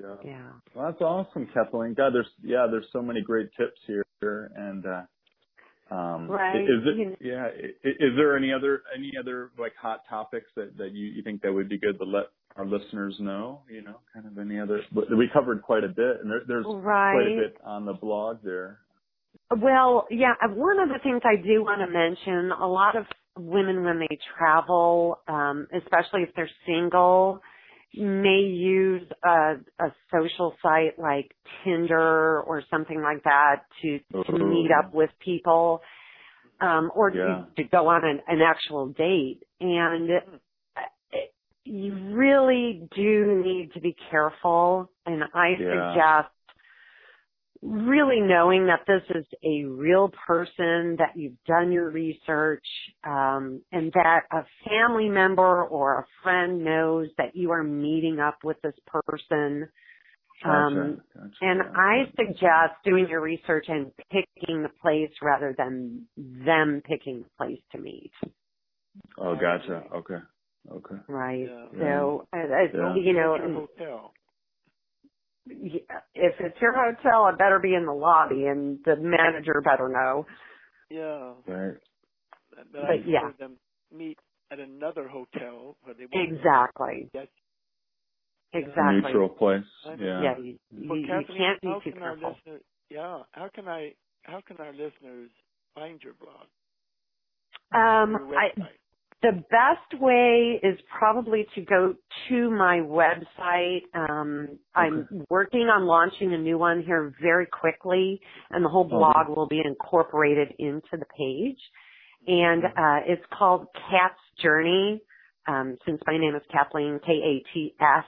yeah. 0.00 0.16
Yeah. 0.24 0.50
Well, 0.74 0.86
that's 0.86 1.00
awesome, 1.02 1.46
Kathleen. 1.52 1.92
God, 1.94 2.14
there's 2.14 2.30
yeah, 2.42 2.66
there's 2.70 2.88
so 2.92 3.02
many 3.02 3.20
great 3.20 3.48
tips 3.58 3.78
here, 3.86 4.04
and 4.56 4.86
uh, 4.86 5.02
um, 5.92 6.28
Right. 6.30 6.62
Is 6.62 6.82
it 6.86 7.18
yeah? 7.20 7.48
Is 7.84 8.16
there 8.16 8.36
any 8.36 8.52
other 8.52 8.82
any 8.96 9.12
other 9.18 9.50
like 9.58 9.74
hot 9.76 10.00
topics 10.08 10.46
that 10.56 10.76
that 10.78 10.92
you 10.92 11.06
you 11.06 11.22
think 11.22 11.42
that 11.42 11.52
would 11.52 11.68
be 11.68 11.78
good 11.78 11.98
to 11.98 12.04
let 12.04 12.26
our 12.56 12.66
listeners 12.66 13.16
know? 13.20 13.62
You 13.70 13.82
know, 13.82 13.96
kind 14.14 14.26
of 14.26 14.38
any 14.38 14.58
other. 14.58 14.80
We 14.94 15.28
covered 15.32 15.62
quite 15.62 15.84
a 15.84 15.88
bit, 15.88 16.20
and 16.22 16.30
there, 16.30 16.42
there's 16.46 16.66
Right. 16.66 17.12
quite 17.12 17.26
a 17.26 17.36
bit 17.48 17.56
on 17.64 17.84
the 17.84 17.94
blog 17.94 18.38
there. 18.42 18.78
Well, 19.50 20.06
yeah, 20.10 20.32
uh, 20.42 20.48
one 20.48 20.78
of 20.80 20.88
the 20.88 20.98
things 21.02 21.20
I 21.24 21.36
do 21.36 21.62
want 21.62 21.80
to 21.80 21.86
mention, 21.92 22.52
a 22.52 22.66
lot 22.66 22.96
of 22.96 23.04
women 23.38 23.84
when 23.84 23.98
they 23.98 24.18
travel, 24.38 25.20
um, 25.28 25.66
especially 25.74 26.22
if 26.22 26.30
they're 26.34 26.50
single, 26.66 27.40
may 27.94 28.40
use 28.40 29.06
a, 29.24 29.54
a 29.80 29.94
social 30.10 30.54
site 30.62 30.98
like 30.98 31.34
Tinder 31.64 32.40
or 32.42 32.62
something 32.70 33.02
like 33.02 33.22
that 33.24 33.64
to, 33.82 33.98
to 33.98 34.44
meet 34.44 34.70
up 34.76 34.94
with 34.94 35.10
people, 35.24 35.80
um, 36.60 36.90
or 36.94 37.10
Yeah. 37.10 37.44
to, 37.56 37.62
to 37.62 37.68
go 37.68 37.88
on 37.88 38.04
an, 38.04 38.20
an 38.28 38.40
actual 38.40 38.88
date. 38.88 39.40
And 39.60 40.10
uh, 40.10 40.80
you 41.64 41.94
really 42.14 42.88
do 42.94 43.42
need 43.44 43.72
to 43.74 43.80
be 43.80 43.94
careful. 44.10 44.90
And 45.06 45.24
I 45.34 45.52
Yeah. 45.60 45.92
suggest 45.92 46.28
really 47.62 48.20
knowing 48.20 48.66
that 48.68 48.82
this 48.86 49.02
is 49.16 49.26
a 49.44 49.64
real 49.66 50.10
person, 50.26 50.96
that 50.98 51.12
you've 51.16 51.42
done 51.46 51.72
your 51.72 51.90
research, 51.90 52.64
um, 53.04 53.62
and 53.72 53.92
that 53.94 54.22
a 54.32 54.42
family 54.68 55.08
member 55.08 55.64
or 55.66 56.00
a 56.00 56.06
friend 56.22 56.64
knows 56.64 57.08
that 57.18 57.36
you 57.36 57.52
are 57.52 57.64
meeting 57.64 58.20
up 58.20 58.38
with 58.44 58.58
this 58.62 58.74
person. 58.86 59.68
Um, 60.44 60.98
Gotcha, 60.98 61.04
gotcha. 61.14 61.32
and 61.40 61.62
I 61.74 62.04
suggest 62.16 62.84
doing 62.84 63.08
your 63.08 63.22
research 63.22 63.66
and 63.68 63.92
picking 64.10 64.62
the 64.62 64.70
place 64.82 65.12
rather 65.22 65.54
than 65.56 66.08
them 66.16 66.82
picking 66.86 67.24
the 67.24 67.30
place 67.38 67.62
to 67.72 67.78
meet. 67.78 68.12
Oh, 69.18 69.36
gotcha. 69.36 69.84
Okay. 69.96 70.20
Okay. 70.70 71.02
Right. 71.08 71.50
Yeah. 71.50 71.66
So, 71.78 72.26
uh, 72.34 72.38
uh, 72.38 72.74
Yeah. 72.74 72.96
you 72.96 73.14
know, 73.14 73.34
Like 73.34 73.36
your 73.36 73.50
hotel. 73.50 73.68
yeah, 73.78 75.31
if 75.46 76.34
it's 76.40 76.60
your 76.60 76.72
hotel, 76.74 77.28
it 77.28 77.38
better 77.38 77.58
be 77.62 77.74
in 77.74 77.86
the 77.86 77.92
lobby, 77.92 78.46
and 78.46 78.78
the 78.84 78.96
manager 78.96 79.60
better 79.64 79.88
know. 79.88 80.26
Yeah. 80.90 81.32
Right. 81.46 81.76
But, 82.50 82.72
But 82.72 82.82
I've 82.82 83.06
yeah. 83.06 83.30
them 83.38 83.56
meet 83.94 84.18
at 84.50 84.60
another 84.60 85.08
hotel 85.08 85.76
where 85.82 85.94
they 85.94 86.06
won't 86.12 86.28
Exactly. 86.30 87.10
get 87.12 87.28
Exactly. 88.54 88.82
Neutral 88.82 89.28
place. 89.30 89.64
Yeah. 89.98 90.22
Yeah, 90.22 90.38
you, 90.38 90.58
Well, 90.88 90.98
you, 90.98 91.06
you 91.06 91.24
can't 91.26 91.60
be 91.62 91.68
how 91.68 91.80
too 91.84 91.92
can 91.92 92.02
our 92.02 92.16
careful. 92.16 92.34
listeners? 92.36 92.62
Yeah, 92.90 93.22
how 93.32 93.48
can 93.54 93.68
I? 93.68 93.94
How 94.22 94.40
can 94.46 94.58
our 94.58 94.72
listeners 94.72 95.30
find 95.74 96.00
your 96.02 96.14
blog? 96.14 96.46
Um, 97.74 98.12
your 98.12 98.26
I, 98.36 98.50
website? 98.60 98.78
The 99.22 99.42
best 99.50 100.02
way 100.02 100.58
is 100.64 100.78
probably 100.98 101.46
to 101.54 101.60
go 101.60 101.94
to 102.28 102.50
my 102.50 102.80
website. 102.80 103.82
Um, 103.94 104.58
I'm 104.74 105.06
working 105.30 105.68
on 105.68 105.86
launching 105.86 106.34
a 106.34 106.38
new 106.38 106.58
one 106.58 106.82
here 106.82 107.14
very 107.22 107.46
quickly, 107.46 108.20
and 108.50 108.64
the 108.64 108.68
whole 108.68 108.86
Oh, 108.86 108.98
blog 108.98 109.28
will 109.28 109.46
be 109.46 109.62
incorporated 109.64 110.48
into 110.58 110.90
the 110.92 111.06
page. 111.16 111.58
And 112.26 112.64
uh, 112.64 113.00
it's 113.06 113.22
called 113.32 113.66
Kat's 113.74 114.18
Journey. 114.42 115.00
Um, 115.46 115.76
since 115.86 116.00
my 116.06 116.18
name 116.18 116.34
is 116.34 116.42
Kathleen, 116.50 116.98
K 117.04 117.12
A 117.12 117.44
T 117.54 117.74
S 117.80 118.04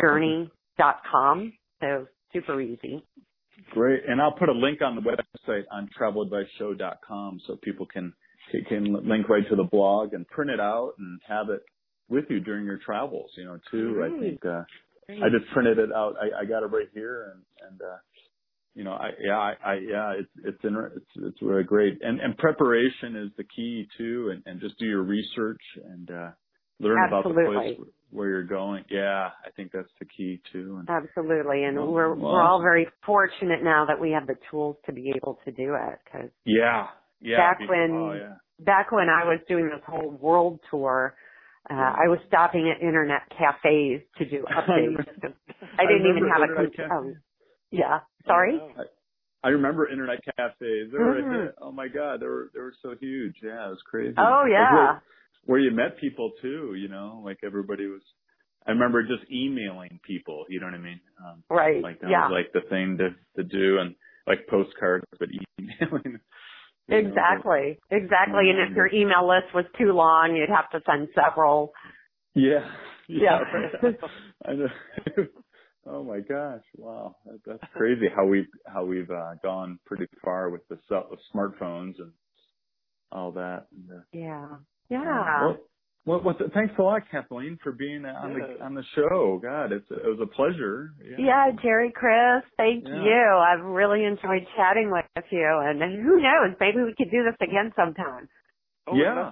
Journey 0.00 0.50
dot 0.78 1.00
com. 1.10 1.52
So 1.80 2.06
super 2.32 2.60
easy. 2.60 3.04
Great. 3.72 4.02
And 4.08 4.20
I'll 4.20 4.32
put 4.32 4.48
a 4.48 4.52
link 4.52 4.80
on 4.82 4.96
the 4.96 5.02
website 5.02 5.64
on 5.70 5.88
traveladviceshow.com 5.98 7.40
so 7.46 7.56
people 7.62 7.86
can 7.86 8.12
can 8.68 9.08
link 9.08 9.28
right 9.28 9.48
to 9.48 9.56
the 9.56 9.64
blog 9.64 10.14
and 10.14 10.26
print 10.28 10.50
it 10.50 10.60
out 10.60 10.94
and 10.98 11.20
have 11.26 11.48
it 11.50 11.62
with 12.08 12.24
you 12.28 12.40
during 12.40 12.64
your 12.66 12.78
travels, 12.78 13.30
you 13.36 13.44
know, 13.44 13.58
too. 13.70 14.02
I 14.04 14.20
think 14.20 14.44
uh 14.44 14.62
I 15.08 15.28
just 15.28 15.50
printed 15.52 15.78
it 15.78 15.92
out. 15.92 16.14
I, 16.20 16.42
I 16.42 16.44
got 16.44 16.62
it 16.62 16.66
right 16.66 16.88
here 16.92 17.32
and 17.32 17.42
and 17.70 17.80
uh 17.82 17.96
you 18.74 18.84
know, 18.84 18.92
I 18.92 19.10
yeah, 19.20 19.36
I, 19.36 19.54
I 19.64 19.74
yeah, 19.74 20.12
it's 20.18 20.30
it's 20.44 20.64
inter- 20.64 20.92
it's 20.96 21.10
it's 21.16 21.42
really 21.42 21.64
great. 21.64 21.98
And 22.02 22.20
and 22.20 22.36
preparation 22.38 23.16
is 23.16 23.30
the 23.36 23.44
key 23.44 23.88
too 23.98 24.30
and 24.32 24.42
and 24.46 24.60
just 24.60 24.78
do 24.78 24.86
your 24.86 25.02
research 25.02 25.62
and 25.84 26.10
uh 26.10 26.30
learn 26.78 27.06
about 27.08 27.24
the 27.24 27.34
place 27.34 27.88
where 28.10 28.28
you're 28.28 28.44
going. 28.44 28.84
Yeah, 28.90 29.30
I 29.44 29.50
think 29.56 29.70
that's 29.72 29.90
the 29.98 30.06
key 30.06 30.40
too. 30.52 30.80
And 30.80 30.88
Absolutely, 30.88 31.64
and 31.64 31.76
Well, 31.76 31.92
we're 31.92 32.14
well, 32.14 32.32
we're 32.32 32.42
all 32.42 32.60
very 32.60 32.88
fortunate 33.04 33.62
now 33.62 33.86
that 33.86 34.00
we 34.00 34.10
have 34.12 34.26
the 34.26 34.36
tools 34.50 34.76
to 34.86 34.92
be 34.92 35.12
able 35.14 35.38
to 35.44 35.52
do 35.52 35.74
it. 35.74 35.98
Because 36.04 36.30
yeah, 36.44 36.88
yeah. 37.20 37.36
Back 37.36 37.60
when- 37.68 37.90
oh 37.92 38.12
yeah. 38.14 38.34
back 38.58 38.92
when 38.92 39.08
I 39.08 39.24
was 39.24 39.40
doing 39.48 39.66
this 39.66 39.82
whole 39.86 40.10
world 40.10 40.60
tour, 40.70 41.14
uh, 41.68 41.74
I 41.74 42.08
was 42.08 42.18
stopping 42.26 42.70
at 42.74 42.82
internet 42.82 43.22
cafes 43.36 44.00
to 44.18 44.24
do 44.24 44.44
updates. 44.50 45.04
I 45.78 45.86
didn't 45.86 46.06
even 46.10 46.28
have 46.28 46.42
a 46.42 46.54
computer. 46.54 46.88
Oh, 46.92 47.14
yeah, 47.70 48.00
sorry. 48.26 48.58
Oh, 48.60 48.84
I 49.42 49.48
remember 49.50 49.88
internet 49.88 50.20
cafes. 50.24 50.90
They 50.92 50.98
were 50.98 51.14
Mhm. 51.22 51.44
hit. 51.46 51.54
Oh 51.60 51.72
my 51.72 51.88
god, 51.88 52.20
they 52.20 52.26
were 52.26 52.50
they 52.52 52.60
were 52.60 52.74
so 52.82 52.94
huge. 53.00 53.36
Yeah, 53.42 53.66
it 53.66 53.70
was 53.70 53.82
crazy. 53.82 54.14
Oh 54.18 54.44
yeah, 54.44 54.74
where, 54.74 55.02
where 55.44 55.58
you 55.60 55.70
met 55.70 55.98
people 55.98 56.32
too. 56.42 56.74
You 56.74 56.88
know, 56.88 57.22
like 57.24 57.38
everybody 57.44 57.86
was. 57.86 58.02
I 58.66 58.72
remember 58.72 59.02
just 59.02 59.30
emailing 59.32 59.98
people. 60.06 60.44
You 60.50 60.60
know 60.60 60.66
what 60.66 60.74
I 60.74 60.78
mean? 60.78 61.00
Um, 61.24 61.42
right. 61.48 61.82
like 61.82 62.00
that 62.00 62.10
yeah, 62.10 62.28
was 62.28 62.32
like 62.32 62.52
the 62.52 62.68
thing 62.68 62.98
to 62.98 63.14
to 63.36 63.42
do, 63.48 63.78
and 63.78 63.94
like 64.26 64.46
postcards, 64.48 65.06
but 65.18 65.28
emailing. 65.58 66.09
Exactly, 66.90 67.78
exactly. 67.90 68.50
And 68.50 68.58
if 68.58 68.68
Mhm. 68.70 68.76
your 68.76 68.90
email 68.92 69.26
list 69.28 69.54
was 69.54 69.64
too 69.78 69.92
long, 69.92 70.36
you'd 70.36 70.48
have 70.50 70.70
to 70.70 70.80
send 70.86 71.08
several. 71.14 71.72
but- 72.34 72.40
Yeah. 72.42 72.70
Yeah. 73.08 73.40
I 74.44 74.52
know. 74.54 74.68
oh 75.86 76.04
my 76.04 76.20
gosh! 76.20 76.62
Wow, 76.76 77.16
that, 77.26 77.40
that's 77.44 77.72
crazy 77.74 78.08
how 78.14 78.24
we've 78.26 78.46
how 78.66 78.84
we've 78.84 79.10
uh, 79.10 79.34
gone 79.42 79.78
pretty 79.84 80.06
far 80.24 80.50
with 80.50 80.66
the 80.68 80.78
cell, 80.88 81.08
with 81.10 81.20
smartphones 81.34 81.98
and 81.98 82.12
all 83.10 83.32
that. 83.32 83.66
And, 83.72 83.90
uh, 83.90 84.02
Yeah, 84.12 84.56
yeah. 84.88 85.40
Well, 85.42 85.58
well, 86.06 86.20
well, 86.24 86.34
thanks 86.54 86.72
a 86.78 86.82
lot, 86.82 87.02
Kathleen, 87.10 87.58
for 87.62 87.72
being 87.72 88.04
uh, 88.04 88.14
on 88.22 88.32
Yeah. 88.32 88.46
the 88.56 88.64
on 88.64 88.74
the 88.74 88.84
show. 88.94 89.38
God, 89.42 89.72
it's 89.72 89.90
it 89.90 90.04
was 90.04 90.18
a 90.22 90.26
pleasure. 90.26 90.92
Yeah, 91.18 91.50
Jerry, 91.62 91.92
Chris, 91.94 92.42
thank 92.56 92.84
Yeah. 92.86 93.04
you. 93.04 93.38
I've 93.38 93.64
really 93.64 94.04
enjoyed 94.04 94.46
chatting 94.56 94.90
with 94.90 95.04
you, 95.30 95.60
and 95.62 95.80
who 96.02 96.20
knows, 96.20 96.56
maybe 96.60 96.78
we 96.82 96.94
could 96.96 97.10
do 97.10 97.24
this 97.24 97.36
again 97.40 97.72
sometime. 97.76 98.28
oh, 98.86 98.92
I'd 98.94 98.98
Yeah. 98.98 99.30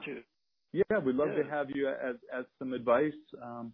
Love 0.74 0.86
to. 0.88 0.94
Yeah, 0.94 0.98
we'd 0.98 1.16
love 1.16 1.28
to 1.36 1.44
have 1.50 1.70
you 1.70 1.88
as 1.88 2.16
as 2.36 2.44
some 2.58 2.72
advice. 2.72 3.12
Um, 3.42 3.72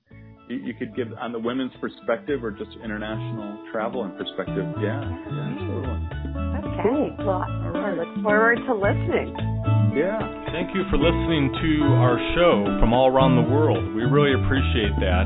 you, 0.49 0.57
you 0.57 0.75
could 0.75 0.95
give 0.95 1.09
on 1.19 1.33
the 1.33 1.39
women's 1.39 1.73
perspective 1.81 2.45
or 2.45 2.51
just 2.51 2.71
international 2.83 3.65
travel 3.73 4.05
and 4.05 4.17
perspective. 4.19 4.65
Yeah, 4.81 5.03
yeah, 5.03 5.55
totally. 5.59 6.25
Okay. 6.59 6.83
Cool. 6.83 7.17
Well, 7.19 7.45
All 7.45 7.77
I 7.77 7.93
look 7.93 8.23
forward 8.23 8.59
to 8.67 8.75
listening. 8.75 9.35
Yeah. 9.97 10.19
Thank 10.51 10.75
you 10.75 10.83
for 10.91 10.99
listening 10.99 11.51
to 11.51 11.85
our 12.03 12.19
show 12.35 12.65
from 12.81 12.93
all 12.93 13.09
around 13.09 13.37
the 13.37 13.49
world. 13.51 13.95
We 13.95 14.03
really 14.03 14.35
appreciate 14.35 14.95
that. 15.01 15.25